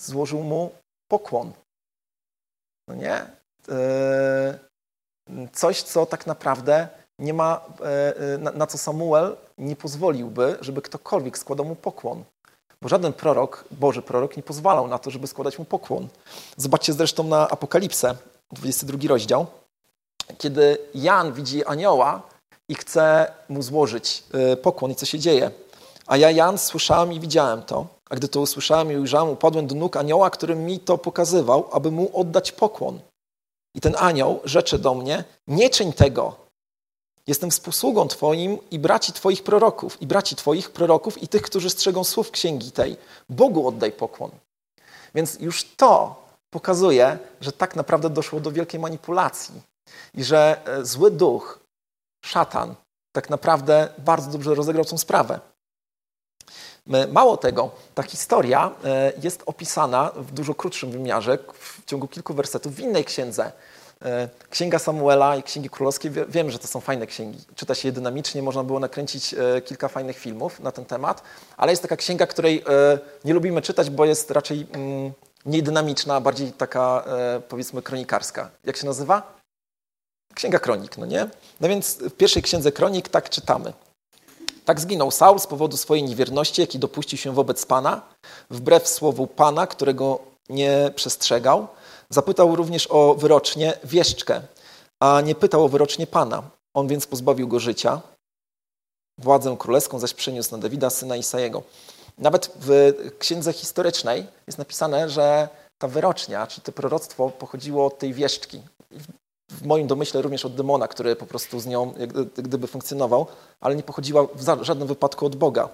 Złożył 0.00 0.42
mu 0.42 0.70
pokłon. 1.08 1.52
No 2.88 2.94
nie? 2.94 3.26
E, 3.68 4.58
coś, 5.52 5.82
co 5.82 6.06
tak 6.06 6.26
naprawdę 6.26 6.88
nie 7.18 7.34
ma, 7.34 7.60
e, 7.80 8.16
e, 8.34 8.38
na 8.38 8.66
co 8.66 8.78
Samuel 8.78 9.36
nie 9.58 9.76
pozwoliłby, 9.76 10.56
żeby 10.60 10.82
ktokolwiek 10.82 11.38
składał 11.38 11.66
mu 11.66 11.76
pokłon. 11.76 12.24
Bo 12.82 12.88
żaden 12.88 13.12
prorok, 13.12 13.64
Boży 13.70 14.02
prorok, 14.02 14.36
nie 14.36 14.42
pozwalał 14.42 14.88
na 14.88 14.98
to, 14.98 15.10
żeby 15.10 15.26
składać 15.26 15.58
mu 15.58 15.64
pokłon. 15.64 16.08
Zobaczcie 16.56 16.92
zresztą 16.92 17.24
na 17.24 17.48
Apokalipsę, 17.48 18.14
22 18.52 19.08
rozdział, 19.08 19.46
kiedy 20.38 20.78
Jan 20.94 21.32
widzi 21.32 21.64
anioła 21.64 22.22
i 22.68 22.74
chce 22.74 23.32
mu 23.48 23.62
złożyć 23.62 24.24
pokłon 24.62 24.90
i 24.90 24.94
co 24.94 25.06
się 25.06 25.18
dzieje. 25.18 25.50
A 26.06 26.16
ja, 26.16 26.30
Jan, 26.30 26.58
słyszałem 26.58 27.12
i 27.12 27.20
widziałem 27.20 27.62
to. 27.62 27.95
A 28.10 28.16
gdy 28.16 28.28
to 28.28 28.40
usłyszałem 28.40 28.92
i 28.92 28.96
ujrzałem, 28.96 29.28
upadłem 29.28 29.66
do 29.66 29.74
nóg 29.74 29.96
anioła, 29.96 30.30
który 30.30 30.54
mi 30.54 30.80
to 30.80 30.98
pokazywał, 30.98 31.68
aby 31.72 31.90
mu 31.90 32.20
oddać 32.20 32.52
pokłon. 32.52 33.00
I 33.74 33.80
ten 33.80 33.96
anioł 33.98 34.40
rzeczy 34.44 34.78
do 34.78 34.94
mnie, 34.94 35.24
nie 35.46 35.70
czyń 35.70 35.92
tego. 35.92 36.36
Jestem 37.26 37.50
współsługą 37.50 38.08
Twoim 38.08 38.58
i 38.70 38.78
braci 38.78 39.12
Twoich 39.12 39.42
proroków, 39.42 40.02
i 40.02 40.06
braci 40.06 40.36
Twoich 40.36 40.70
proroków, 40.70 41.22
i 41.22 41.28
tych, 41.28 41.42
którzy 41.42 41.70
strzegą 41.70 42.04
słów 42.04 42.30
księgi 42.30 42.72
tej. 42.72 42.96
Bogu 43.28 43.68
oddaj 43.68 43.92
pokłon. 43.92 44.30
Więc 45.14 45.40
już 45.40 45.64
to 45.64 46.22
pokazuje, 46.50 47.18
że 47.40 47.52
tak 47.52 47.76
naprawdę 47.76 48.10
doszło 48.10 48.40
do 48.40 48.52
wielkiej 48.52 48.80
manipulacji 48.80 49.54
i 50.14 50.24
że 50.24 50.60
e, 50.66 50.84
zły 50.84 51.10
duch, 51.10 51.60
szatan, 52.24 52.74
tak 53.12 53.30
naprawdę 53.30 53.88
bardzo 53.98 54.30
dobrze 54.30 54.54
rozegrał 54.54 54.84
tą 54.84 54.98
sprawę. 54.98 55.40
Mało 57.12 57.36
tego, 57.36 57.70
ta 57.94 58.02
historia 58.02 58.70
e, 58.84 59.12
jest 59.22 59.42
opisana 59.46 60.10
w 60.16 60.32
dużo 60.32 60.54
krótszym 60.54 60.90
wymiarze, 60.90 61.38
w 61.54 61.84
ciągu 61.84 62.08
kilku 62.08 62.34
wersetów, 62.34 62.74
w 62.74 62.80
innej 62.80 63.04
księdze, 63.04 63.52
E, 64.04 64.28
Księga 64.50 64.78
Samuela 64.78 65.36
i 65.36 65.42
Księgi 65.42 65.70
Królewskie, 65.70 66.10
wiem, 66.10 66.50
że 66.50 66.58
to 66.58 66.66
są 66.66 66.80
fajne 66.80 67.06
księgi. 67.06 67.38
Czyta 67.54 67.74
się 67.74 67.88
je 67.88 67.92
dynamicznie, 67.92 68.42
można 68.42 68.64
było 68.64 68.80
nakręcić 68.80 69.34
e, 69.34 69.60
kilka 69.60 69.88
fajnych 69.88 70.18
filmów 70.18 70.60
na 70.60 70.72
ten 70.72 70.84
temat, 70.84 71.22
ale 71.56 71.72
jest 71.72 71.82
taka 71.82 71.96
księga, 71.96 72.26
której 72.26 72.64
e, 72.68 72.98
nie 73.24 73.34
lubimy 73.34 73.62
czytać, 73.62 73.90
bo 73.90 74.04
jest 74.04 74.30
raczej 74.30 74.66
mm, 74.72 75.12
mniej 75.44 75.62
dynamiczna, 75.62 76.20
bardziej 76.20 76.52
taka 76.52 77.04
powiedzmy 77.48 77.82
kronikarska. 77.82 78.50
Jak 78.64 78.76
się 78.76 78.86
nazywa? 78.86 79.36
Księga 80.34 80.58
Kronik, 80.58 80.98
no 80.98 81.06
nie? 81.06 81.28
No 81.60 81.68
więc 81.68 81.98
w 81.98 82.12
pierwszej 82.12 82.42
księdze 82.42 82.72
Kronik 82.72 83.08
tak 83.08 83.30
czytamy. 83.30 83.72
Tak 84.66 84.80
zginął 84.80 85.10
Saul 85.10 85.38
z 85.38 85.46
powodu 85.46 85.76
swojej 85.76 86.04
niewierności, 86.04 86.60
jaki 86.60 86.78
dopuścił 86.78 87.18
się 87.18 87.32
wobec 87.32 87.66
Pana, 87.66 88.02
wbrew 88.50 88.88
słowu 88.88 89.26
Pana, 89.26 89.66
którego 89.66 90.18
nie 90.48 90.90
przestrzegał. 90.94 91.68
Zapytał 92.10 92.56
również 92.56 92.86
o 92.90 93.14
wyrocznie 93.14 93.78
wieszczkę, 93.84 94.42
a 95.00 95.20
nie 95.20 95.34
pytał 95.34 95.64
o 95.64 95.68
wyrocznie 95.68 96.06
Pana. 96.06 96.42
On 96.74 96.88
więc 96.88 97.06
pozbawił 97.06 97.48
go 97.48 97.60
życia. 97.60 98.00
Władzę 99.18 99.56
królewską 99.58 99.98
zaś 99.98 100.14
przeniósł 100.14 100.52
na 100.52 100.58
Dawida, 100.58 100.90
syna 100.90 101.16
Isajego. 101.16 101.62
Nawet 102.18 102.52
w 102.60 102.92
księdze 103.18 103.52
historycznej 103.52 104.26
jest 104.46 104.58
napisane, 104.58 105.10
że 105.10 105.48
ta 105.78 105.88
wyrocznia, 105.88 106.46
czy 106.46 106.60
to 106.60 106.72
proroctwo 106.72 107.30
pochodziło 107.30 107.86
od 107.86 107.98
tej 107.98 108.14
wieszczki 108.14 108.62
w 109.50 109.66
moim 109.66 109.86
domyśle 109.86 110.22
również 110.22 110.44
od 110.44 110.54
demona, 110.54 110.88
który 110.88 111.16
po 111.16 111.26
prostu 111.26 111.60
z 111.60 111.66
nią 111.66 111.94
gdyby 112.36 112.66
funkcjonował, 112.66 113.26
ale 113.60 113.76
nie 113.76 113.82
pochodziła 113.82 114.26
w 114.34 114.62
żadnym 114.62 114.88
wypadku 114.88 115.26
od 115.26 115.36
Boga. 115.36 115.68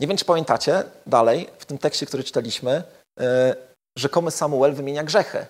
Nie 0.00 0.06
wiem, 0.06 0.16
czy 0.16 0.24
pamiętacie 0.24 0.84
dalej, 1.06 1.48
w 1.58 1.66
tym 1.66 1.78
tekście, 1.78 2.06
który 2.06 2.24
czytaliśmy, 2.24 2.82
e, 3.20 3.56
rzekomy 3.98 4.30
Samuel 4.30 4.74
wymienia 4.74 5.04
grzechy 5.04 5.46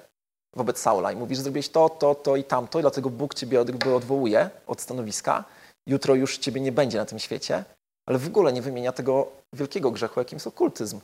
wobec 0.57 0.79
Saula 0.79 1.13
i 1.13 1.17
mówi, 1.17 1.37
że 1.37 1.43
zrobiłeś 1.43 1.69
to, 1.69 1.89
to, 1.89 2.15
to 2.15 2.37
i 2.37 2.45
tamto 2.45 2.79
i 2.79 2.83
dlatego 2.83 3.11
Bóg 3.11 3.35
ciebie 3.35 3.61
odwołuje 3.97 4.51
od 4.67 4.81
stanowiska. 4.81 5.45
Jutro 5.87 6.15
już 6.15 6.39
ciebie 6.39 6.61
nie 6.61 6.73
będzie 6.73 6.99
na 6.99 7.05
tym 7.05 7.19
świecie, 7.19 7.65
ale 8.07 8.19
w 8.19 8.27
ogóle 8.27 8.53
nie 8.53 8.63
wymienia 8.63 8.93
tego 8.93 9.29
wielkiego 9.53 9.91
grzechu, 9.91 10.21
jakim 10.21 10.37
jest 10.37 10.47
okultyzm. 10.47 11.01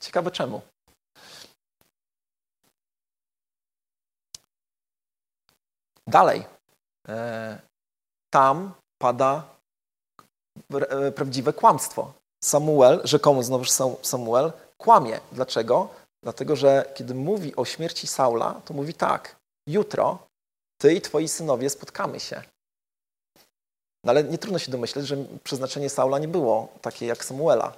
Ciekawe 0.00 0.30
czemu. 0.30 0.60
Dalej. 6.06 6.44
E, 7.08 7.58
tam 8.30 8.74
pada 8.98 9.42
e, 10.72 11.12
prawdziwe 11.12 11.52
kłamstwo. 11.52 12.12
Samuel, 12.44 13.00
rzekomo 13.04 13.42
znowu 13.42 13.64
Samuel, 14.02 14.52
kłamie. 14.78 15.20
Dlaczego? 15.32 15.88
Dlatego, 16.22 16.56
że 16.56 16.92
kiedy 16.94 17.14
mówi 17.14 17.56
o 17.56 17.64
śmierci 17.64 18.06
Saula, 18.06 18.60
to 18.64 18.74
mówi 18.74 18.94
tak: 18.94 19.36
Jutro 19.66 20.18
ty 20.80 20.94
i 20.94 21.00
twoi 21.00 21.28
synowie 21.28 21.70
spotkamy 21.70 22.20
się. 22.20 22.42
No 24.04 24.10
ale 24.10 24.24
nie 24.24 24.38
trudno 24.38 24.58
się 24.58 24.70
domyśleć, 24.70 25.06
że 25.06 25.16
przeznaczenie 25.44 25.90
Saula 25.90 26.18
nie 26.18 26.28
było 26.28 26.68
takie 26.82 27.06
jak 27.06 27.24
Samuela. 27.24 27.72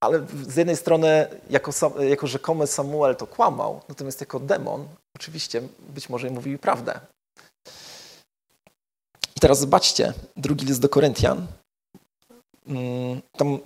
Ale 0.00 0.26
z 0.48 0.56
jednej 0.56 0.76
strony, 0.76 1.26
jako, 1.50 1.72
jako 2.00 2.26
rzekomy 2.26 2.66
Samuel 2.66 3.16
to 3.16 3.26
kłamał, 3.26 3.80
natomiast 3.88 4.20
jako 4.20 4.40
demon 4.40 4.88
oczywiście 5.16 5.62
być 5.88 6.08
może 6.08 6.30
mówił 6.30 6.58
prawdę. 6.58 7.00
I 9.36 9.40
teraz 9.40 9.58
zobaczcie, 9.58 10.12
drugi 10.36 10.66
list 10.66 10.80
do 10.80 10.88
Koryntian. 10.88 11.46
Mm, 12.66 13.22
tam 13.32 13.58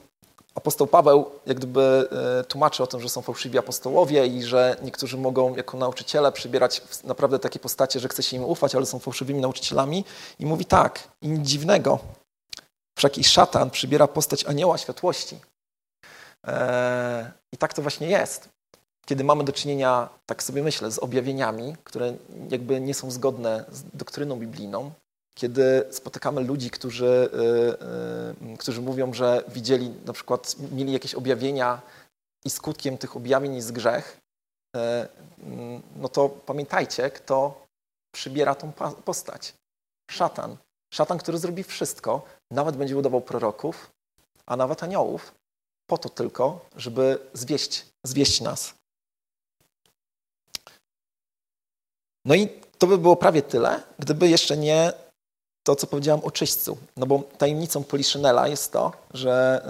apostoł 0.55 0.87
Paweł 0.87 1.31
jak 1.47 1.57
gdyby 1.57 2.09
e, 2.41 2.45
tłumaczy 2.45 2.83
o 2.83 2.87
tym, 2.87 3.01
że 3.01 3.09
są 3.09 3.23
fałszywi 3.23 3.59
apostołowie 3.59 4.27
i 4.27 4.43
że 4.43 4.77
niektórzy 4.83 5.17
mogą 5.17 5.57
jako 5.57 5.77
nauczyciele 5.77 6.33
przybierać 6.33 6.83
naprawdę 7.05 7.39
takie 7.39 7.59
postacie, 7.59 8.01
że 8.01 8.09
chce 8.09 8.23
się 8.23 8.37
im 8.37 8.45
ufać, 8.45 8.75
ale 8.75 8.87
są 8.87 8.99
fałszywymi 8.99 9.41
nauczycielami. 9.41 10.05
I 10.39 10.47
mówi 10.47 10.65
tak, 10.65 11.09
i 11.23 11.29
nic 11.29 11.49
dziwnego, 11.49 11.99
wszak 12.99 13.19
i 13.19 13.25
szatan 13.25 13.71
przybiera 13.71 14.09
postać 14.09 14.45
anioła 14.45 14.79
światłości. 14.79 15.39
Eee, 16.47 17.31
I 17.53 17.57
tak 17.57 17.75
to 17.75 17.83
właśnie 17.83 18.09
jest 18.09 18.49
kiedy 19.07 19.25
mamy 19.25 19.45
do 19.45 19.53
czynienia, 19.53 20.09
tak 20.27 20.43
sobie 20.43 20.63
myślę, 20.63 20.91
z 20.91 20.99
objawieniami, 20.99 21.77
które 21.85 22.15
jakby 22.51 22.81
nie 22.81 22.95
są 22.95 23.11
zgodne 23.11 23.65
z 23.73 23.83
doktryną 23.95 24.39
biblijną, 24.39 24.91
kiedy 25.35 25.85
spotykamy 25.91 26.41
ludzi, 26.41 26.71
którzy, 26.71 27.31
yy, 27.33 28.49
yy, 28.49 28.57
którzy 28.57 28.83
mówią, 28.83 29.15
że 29.15 29.45
widzieli, 29.49 29.91
na 30.07 30.13
przykład 30.13 30.55
mieli 30.73 30.93
jakieś 30.93 31.15
objawienia 31.15 31.81
i 32.45 32.51
skutkiem 32.51 32.99
tych 32.99 33.17
objawień 33.17 33.57
jest 33.57 33.73
grzech, 33.73 34.21
yy, 34.75 34.81
no 35.97 36.09
to 36.09 36.29
pamiętajcie, 36.29 37.11
kto 37.11 37.67
przybiera 38.15 38.55
tą 38.55 38.73
postać. 39.05 39.55
Szatan. 40.11 40.57
Szatan, 40.95 41.19
który 41.19 41.39
zrobi 41.39 41.65
wszystko, 41.65 42.23
nawet 42.51 42.77
będzie 42.77 42.97
udawał 42.97 43.21
proroków, 43.21 43.91
a 44.47 44.57
nawet 44.57 44.83
aniołów, 44.83 45.35
po 45.93 45.99
to 45.99 46.09
tylko, 46.09 46.61
żeby 46.77 47.19
zwieść, 47.35 47.85
zwieść 48.05 48.41
nas. 48.41 48.75
No 52.25 52.35
i 52.35 52.49
to 52.79 52.87
by 52.87 52.99
było 52.99 53.17
prawie 53.17 53.43
tyle, 53.43 53.83
gdyby 53.99 54.29
jeszcze 54.29 54.57
nie 54.57 54.93
to, 55.67 55.77
co 55.77 55.87
powiedziałam 55.87 56.25
o 56.25 56.31
czyśćcu. 56.31 56.79
No 56.97 57.07
bo 57.07 57.23
tajemnicą 57.39 57.85
Poliszynela 57.85 58.49
jest 58.49 58.73
to, 58.73 58.93
że, 59.15 59.63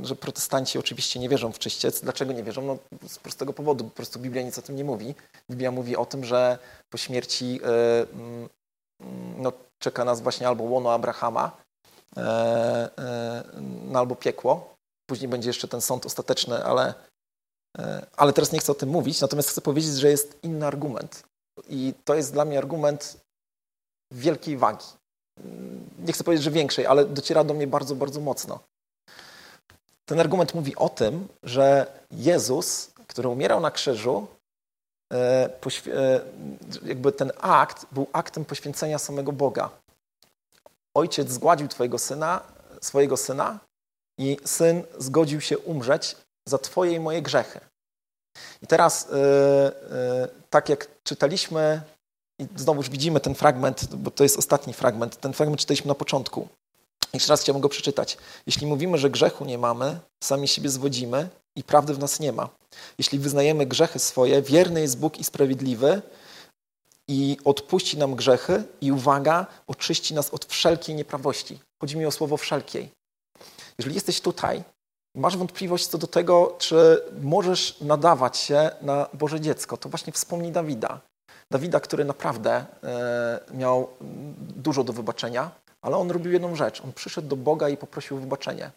e, 0.00 0.06
że 0.06 0.16
protestanci 0.16 0.78
oczywiście 0.78 1.20
nie 1.20 1.28
wierzą 1.28 1.52
w 1.52 1.58
czyściec. 1.58 2.00
Dlaczego 2.00 2.32
nie 2.32 2.42
wierzą? 2.42 2.62
No 2.62 2.78
z 3.08 3.18
prostego 3.18 3.52
powodu. 3.52 3.84
Po 3.84 3.90
prostu 3.90 4.18
Biblia 4.18 4.42
nic 4.42 4.58
o 4.58 4.62
tym 4.62 4.76
nie 4.76 4.84
mówi. 4.84 5.14
Biblia 5.50 5.70
mówi 5.70 5.96
o 5.96 6.06
tym, 6.06 6.24
że 6.24 6.58
po 6.90 6.98
śmierci 6.98 7.60
e, 7.64 8.06
mm, 8.12 8.48
no, 9.38 9.52
czeka 9.78 10.04
nas 10.04 10.20
właśnie 10.20 10.48
albo 10.48 10.64
łono 10.64 10.92
Abrahama, 10.92 11.50
e, 12.16 12.90
no, 13.90 13.98
albo 13.98 14.16
piekło. 14.16 14.77
Później 15.08 15.28
będzie 15.28 15.48
jeszcze 15.48 15.68
ten 15.68 15.80
sąd 15.80 16.06
ostateczny, 16.06 16.64
ale, 16.64 16.94
ale 18.16 18.32
teraz 18.32 18.52
nie 18.52 18.58
chcę 18.58 18.72
o 18.72 18.74
tym 18.74 18.88
mówić. 18.88 19.20
Natomiast 19.20 19.48
chcę 19.50 19.60
powiedzieć, 19.60 19.94
że 19.94 20.10
jest 20.10 20.38
inny 20.42 20.66
argument. 20.66 21.22
I 21.68 21.94
to 22.04 22.14
jest 22.14 22.32
dla 22.32 22.44
mnie 22.44 22.58
argument 22.58 23.20
wielkiej 24.12 24.56
wagi. 24.56 24.86
Nie 25.98 26.12
chcę 26.12 26.24
powiedzieć, 26.24 26.44
że 26.44 26.50
większej, 26.50 26.86
ale 26.86 27.04
dociera 27.04 27.44
do 27.44 27.54
mnie 27.54 27.66
bardzo, 27.66 27.94
bardzo 27.94 28.20
mocno. 28.20 28.60
Ten 30.04 30.20
argument 30.20 30.54
mówi 30.54 30.76
o 30.76 30.88
tym, 30.88 31.28
że 31.42 31.86
Jezus, 32.10 32.90
który 33.06 33.28
umierał 33.28 33.60
na 33.60 33.70
krzyżu, 33.70 34.26
e, 35.12 35.16
e, 35.16 36.20
jakby 36.84 37.12
ten 37.12 37.32
akt 37.40 37.86
był 37.92 38.06
aktem 38.12 38.44
poświęcenia 38.44 38.98
samego 38.98 39.32
Boga. 39.32 39.70
Ojciec 40.94 41.30
zgładził 41.30 41.68
twojego 41.68 41.98
syna, 41.98 42.40
swojego 42.80 43.16
syna 43.16 43.58
i 44.18 44.36
syn 44.44 44.82
zgodził 44.98 45.40
się 45.40 45.58
umrzeć 45.58 46.16
za 46.48 46.58
twoje 46.58 46.92
i 46.92 47.00
moje 47.00 47.22
grzechy. 47.22 47.60
I 48.62 48.66
teraz, 48.66 49.08
e, 49.10 49.16
e, 49.92 50.28
tak 50.50 50.68
jak 50.68 50.88
czytaliśmy, 51.02 51.80
i 52.38 52.46
znowuż 52.56 52.90
widzimy 52.90 53.20
ten 53.20 53.34
fragment, 53.34 53.94
bo 53.94 54.10
to 54.10 54.22
jest 54.22 54.38
ostatni 54.38 54.72
fragment, 54.72 55.16
ten 55.16 55.32
fragment 55.32 55.60
czytaliśmy 55.60 55.88
na 55.88 55.94
początku. 55.94 56.48
Jeszcze 57.14 57.32
raz 57.32 57.40
chciałbym 57.40 57.60
go 57.60 57.68
przeczytać. 57.68 58.18
Jeśli 58.46 58.66
mówimy, 58.66 58.98
że 58.98 59.10
grzechu 59.10 59.44
nie 59.44 59.58
mamy, 59.58 60.00
sami 60.24 60.48
siebie 60.48 60.68
zwodzimy 60.68 61.28
i 61.56 61.64
prawdy 61.64 61.94
w 61.94 61.98
nas 61.98 62.20
nie 62.20 62.32
ma. 62.32 62.48
Jeśli 62.98 63.18
wyznajemy 63.18 63.66
grzechy 63.66 63.98
swoje, 63.98 64.42
wierny 64.42 64.80
jest 64.80 64.98
Bóg 64.98 65.18
i 65.18 65.24
sprawiedliwy 65.24 66.02
i 67.08 67.36
odpuści 67.44 67.98
nam 67.98 68.14
grzechy 68.14 68.64
i 68.80 68.92
uwaga, 68.92 69.46
oczyści 69.66 70.14
nas 70.14 70.30
od 70.30 70.44
wszelkiej 70.44 70.94
nieprawości. 70.94 71.60
Chodzi 71.80 71.96
mi 71.96 72.06
o 72.06 72.10
słowo 72.10 72.36
wszelkiej. 72.36 72.90
Jeżeli 73.78 73.94
jesteś 73.94 74.20
tutaj 74.20 74.64
masz 75.16 75.36
wątpliwość 75.36 75.86
co 75.86 75.98
do 75.98 76.06
tego, 76.06 76.56
czy 76.58 77.02
możesz 77.22 77.80
nadawać 77.80 78.36
się 78.36 78.70
na 78.82 79.06
Boże 79.12 79.40
dziecko, 79.40 79.76
to 79.76 79.88
właśnie 79.88 80.12
wspomnij 80.12 80.52
Dawida. 80.52 81.00
Dawida, 81.50 81.80
który 81.80 82.04
naprawdę 82.04 82.64
e, 82.82 83.40
miał 83.54 83.88
dużo 84.40 84.84
do 84.84 84.92
wybaczenia, 84.92 85.50
ale 85.82 85.96
on 85.96 86.10
robił 86.10 86.32
jedną 86.32 86.56
rzecz. 86.56 86.80
On 86.80 86.92
przyszedł 86.92 87.28
do 87.28 87.36
Boga 87.36 87.68
i 87.68 87.76
poprosił 87.76 88.16
o 88.16 88.20
wybaczenie. 88.20 88.70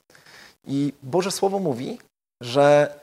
I 0.64 0.94
Boże 1.04 1.32
Słowo 1.32 1.60
mówi, 1.60 2.00
że 2.44 2.96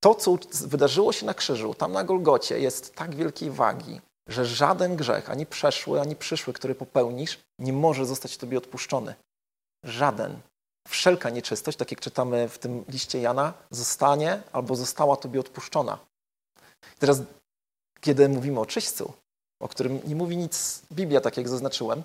to, 0.00 0.14
co 0.14 0.38
wydarzyło 0.52 1.12
się 1.12 1.26
na 1.26 1.34
krzyżu, 1.34 1.74
tam 1.74 1.92
na 1.92 2.04
Golgocie, 2.04 2.60
jest 2.60 2.94
tak 2.94 3.14
wielkiej 3.14 3.50
wagi, 3.50 4.00
że 4.28 4.46
żaden 4.46 4.96
grzech, 4.96 5.30
ani 5.30 5.46
przeszły, 5.46 6.00
ani 6.00 6.16
przyszły, 6.16 6.52
który 6.52 6.74
popełnisz, 6.74 7.38
nie 7.58 7.72
może 7.72 8.06
zostać 8.06 8.36
Tobie 8.36 8.58
odpuszczony. 8.58 9.14
Żaden 9.84 10.40
wszelka 10.86 11.30
nieczystość, 11.30 11.78
tak 11.78 11.90
jak 11.90 12.00
czytamy 12.00 12.48
w 12.48 12.58
tym 12.58 12.84
liście 12.88 13.20
Jana, 13.20 13.52
zostanie 13.70 14.42
albo 14.52 14.76
została 14.76 15.16
Tobie 15.16 15.40
odpuszczona. 15.40 15.98
Teraz, 16.98 17.22
kiedy 18.00 18.28
mówimy 18.28 18.60
o 18.60 18.66
czyśćcu, 18.66 19.12
o 19.60 19.68
którym 19.68 20.00
nie 20.04 20.16
mówi 20.16 20.36
nic 20.36 20.82
Biblia, 20.92 21.20
tak 21.20 21.36
jak 21.36 21.48
zaznaczyłem, 21.48 22.02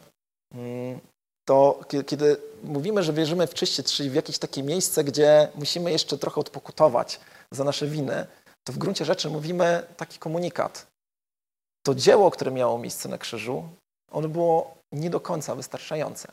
mm, 0.54 1.00
to 1.46 1.80
kiedy 2.08 2.38
mówimy, 2.64 3.04
że 3.04 3.14
wierzymy 3.14 3.48
w 3.48 3.54
czyście, 3.54 3.84
czyli 3.84 4.10
w 4.10 4.14
jakieś 4.14 4.38
takie 4.38 4.64
miejsce, 4.64 5.04
gdzie 5.04 5.48
musimy 5.56 5.92
jeszcze 5.92 6.18
trochę 6.18 6.42
odpokutować 6.42 7.20
za 7.52 7.64
nasze 7.64 7.88
winy, 7.88 8.28
to 8.64 8.74
w 8.74 8.78
gruncie 8.78 9.06
rzeczy 9.06 9.30
mówimy 9.30 9.88
taki 9.98 10.20
komunikat. 10.20 10.88
to 11.86 11.96
dzieło, 11.96 12.32
które 12.32 12.52
miało 12.52 12.78
miejsce 12.78 13.10
na 13.10 13.18
krzyżu, 13.18 13.70
ono 14.12 14.30
było 14.30 14.76
nie 14.92 15.10
do 15.10 15.20
końca 15.20 15.56
wystarczające. 15.56 16.32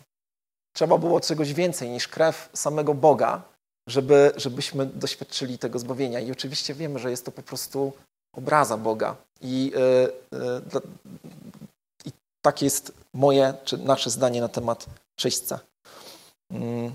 Trzeba 0.72 0.98
było 0.98 1.20
czegoś 1.20 1.54
więcej 1.54 1.90
niż 1.90 2.08
krew 2.08 2.48
samego 2.54 2.94
Boga, 2.94 3.42
żeby, 3.88 4.32
żebyśmy 4.36 4.86
doświadczyli 4.86 5.58
tego 5.58 5.78
zbawienia. 5.78 6.20
I 6.20 6.32
oczywiście 6.32 6.74
wiemy, 6.74 6.98
że 6.98 7.10
jest 7.10 7.24
to 7.24 7.32
po 7.32 7.42
prostu 7.42 7.92
obraza 8.32 8.76
Boga. 8.76 9.16
I, 9.40 9.72
yy, 9.74 10.38
yy, 10.38 10.80
i 12.04 12.12
tak 12.42 12.62
jest 12.62 12.92
moje 13.14 13.54
czy 13.64 13.78
nasze 13.78 14.10
zdanie 14.10 14.40
na 14.40 14.48
temat 14.48 14.86
czyśćca. 15.16 15.60
Yy. 16.50 16.92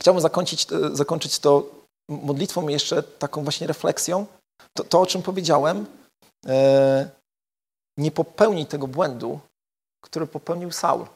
Chciałbym 0.00 0.20
zakończyć, 0.20 0.66
e, 0.72 0.96
zakończyć 0.96 1.38
to 1.38 1.70
modlitwą 2.08 2.68
jeszcze 2.68 3.02
taką 3.02 3.42
właśnie 3.42 3.66
refleksją. 3.66 4.26
To, 4.74 4.84
to 4.84 5.00
o 5.00 5.06
czym 5.06 5.22
powiedziałem, 5.22 5.86
e, 6.46 7.10
nie 7.96 8.10
popełnij 8.10 8.66
tego 8.66 8.86
błędu, 8.86 9.40
który 10.00 10.26
popełnił 10.26 10.72
Saul. 10.72 11.06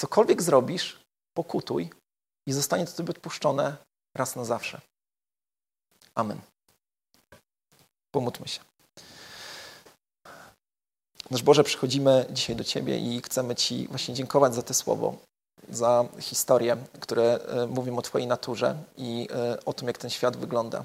Cokolwiek 0.00 0.42
zrobisz, 0.42 1.00
pokutuj 1.36 1.90
i 2.48 2.52
zostanie 2.52 2.86
to 2.86 2.92
tobie 2.92 3.10
odpuszczone 3.10 3.76
raz 4.16 4.36
na 4.36 4.44
zawsze. 4.44 4.80
Amen. 6.14 6.40
Pomódlmy 8.14 8.48
się. 8.48 8.60
Nasz 11.30 11.42
Boże, 11.42 11.64
przychodzimy 11.64 12.26
dzisiaj 12.30 12.56
do 12.56 12.64
Ciebie 12.64 12.98
i 12.98 13.22
chcemy 13.22 13.54
Ci 13.54 13.88
właśnie 13.88 14.14
dziękować 14.14 14.54
za 14.54 14.62
to 14.62 14.74
słowo, 14.74 15.16
za 15.68 16.04
historię, 16.20 16.76
które 17.00 17.34
e, 17.34 17.66
mówią 17.66 17.98
o 17.98 18.02
Twojej 18.02 18.28
naturze 18.28 18.82
i 18.96 19.28
e, 19.32 19.64
o 19.64 19.72
tym, 19.72 19.88
jak 19.88 19.98
ten 19.98 20.10
świat 20.10 20.36
wygląda. 20.36 20.84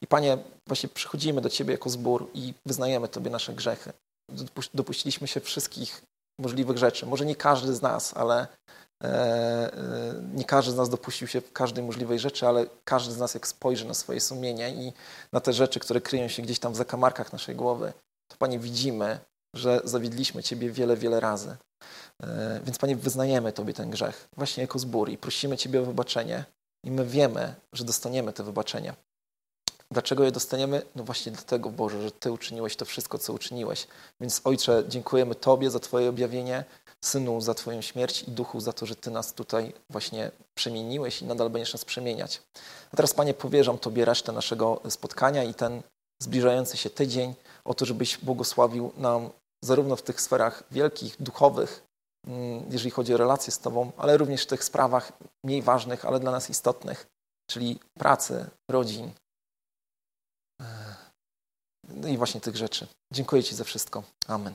I 0.00 0.06
Panie, 0.06 0.38
właśnie 0.66 0.88
przychodzimy 0.88 1.40
do 1.40 1.50
Ciebie 1.50 1.72
jako 1.72 1.90
zbór 1.90 2.30
i 2.34 2.54
wyznajemy 2.66 3.08
Tobie 3.08 3.30
nasze 3.30 3.52
grzechy. 3.52 3.92
Dopuściliśmy 4.74 5.28
się 5.28 5.40
wszystkich 5.40 6.02
możliwych 6.42 6.78
rzeczy. 6.78 7.06
Może 7.06 7.26
nie 7.26 7.36
każdy 7.36 7.74
z 7.74 7.82
nas, 7.82 8.16
ale 8.16 8.46
e, 9.04 10.22
nie 10.34 10.44
każdy 10.44 10.72
z 10.72 10.76
nas 10.76 10.88
dopuścił 10.88 11.28
się 11.28 11.42
każdej 11.42 11.84
możliwej 11.84 12.18
rzeczy, 12.18 12.46
ale 12.46 12.66
każdy 12.84 13.14
z 13.14 13.18
nas, 13.18 13.34
jak 13.34 13.46
spojrzy 13.46 13.84
na 13.84 13.94
swoje 13.94 14.20
sumienie 14.20 14.70
i 14.70 14.92
na 15.32 15.40
te 15.40 15.52
rzeczy, 15.52 15.80
które 15.80 16.00
kryją 16.00 16.28
się 16.28 16.42
gdzieś 16.42 16.58
tam 16.58 16.72
w 16.72 16.76
zakamarkach 16.76 17.32
naszej 17.32 17.56
głowy, 17.56 17.92
to 18.30 18.36
Panie 18.38 18.58
widzimy, 18.58 19.18
że 19.56 19.80
zawiedliśmy 19.84 20.42
Ciebie 20.42 20.70
wiele, 20.70 20.96
wiele 20.96 21.20
razy. 21.20 21.56
E, 22.22 22.60
więc 22.64 22.78
Panie, 22.78 22.96
wyznajemy 22.96 23.52
Tobie 23.52 23.74
ten 23.74 23.90
grzech 23.90 24.28
właśnie 24.36 24.60
jako 24.60 24.78
zbór 24.78 25.10
i 25.10 25.18
prosimy 25.18 25.56
Ciebie 25.56 25.80
o 25.80 25.84
wybaczenie 25.84 26.44
i 26.84 26.90
my 26.90 27.06
wiemy, 27.06 27.54
że 27.72 27.84
dostaniemy 27.84 28.32
te 28.32 28.42
wybaczenie. 28.42 28.94
Dlaczego 29.92 30.24
je 30.24 30.32
dostaniemy? 30.32 30.82
No 30.96 31.04
właśnie 31.04 31.32
dlatego, 31.32 31.70
Boże, 31.70 32.02
że 32.02 32.10
Ty 32.10 32.32
uczyniłeś 32.32 32.76
to 32.76 32.84
wszystko, 32.84 33.18
co 33.18 33.32
uczyniłeś. 33.32 33.86
Więc 34.20 34.40
Ojcze, 34.44 34.84
dziękujemy 34.88 35.34
Tobie 35.34 35.70
za 35.70 35.80
Twoje 35.80 36.08
objawienie, 36.08 36.64
Synu 37.04 37.40
za 37.40 37.54
Twoją 37.54 37.80
śmierć 37.80 38.22
i 38.22 38.30
Duchu 38.30 38.60
za 38.60 38.72
to, 38.72 38.86
że 38.86 38.96
Ty 38.96 39.10
nas 39.10 39.32
tutaj 39.32 39.72
właśnie 39.90 40.30
przemieniłeś 40.54 41.22
i 41.22 41.24
nadal 41.24 41.50
będziesz 41.50 41.72
nas 41.72 41.84
przemieniać. 41.84 42.42
A 42.92 42.96
teraz, 42.96 43.14
Panie, 43.14 43.34
powierzam 43.34 43.78
Tobie 43.78 44.04
resztę 44.04 44.32
naszego 44.32 44.80
spotkania 44.88 45.44
i 45.44 45.54
ten 45.54 45.82
zbliżający 46.22 46.76
się 46.76 46.90
tydzień, 46.90 47.34
o 47.64 47.74
to, 47.74 47.84
żebyś 47.84 48.18
błogosławił 48.18 48.92
nam 48.96 49.30
zarówno 49.64 49.96
w 49.96 50.02
tych 50.02 50.20
sferach 50.20 50.64
wielkich, 50.70 51.16
duchowych, 51.22 51.82
mm, 52.26 52.64
jeżeli 52.70 52.90
chodzi 52.90 53.14
o 53.14 53.16
relacje 53.16 53.52
z 53.52 53.58
Tobą, 53.58 53.92
ale 53.96 54.16
również 54.16 54.42
w 54.42 54.46
tych 54.46 54.64
sprawach 54.64 55.12
mniej 55.44 55.62
ważnych, 55.62 56.04
ale 56.04 56.20
dla 56.20 56.30
nas 56.30 56.50
istotnych, 56.50 57.06
czyli 57.46 57.80
pracy, 57.94 58.46
rodzin. 58.68 59.10
No 61.88 62.08
i 62.08 62.16
właśnie 62.16 62.40
tych 62.40 62.56
rzeczy. 62.56 62.86
Dziękuję 63.12 63.42
Ci 63.42 63.54
za 63.54 63.64
wszystko. 63.64 64.02
Amen. 64.28 64.54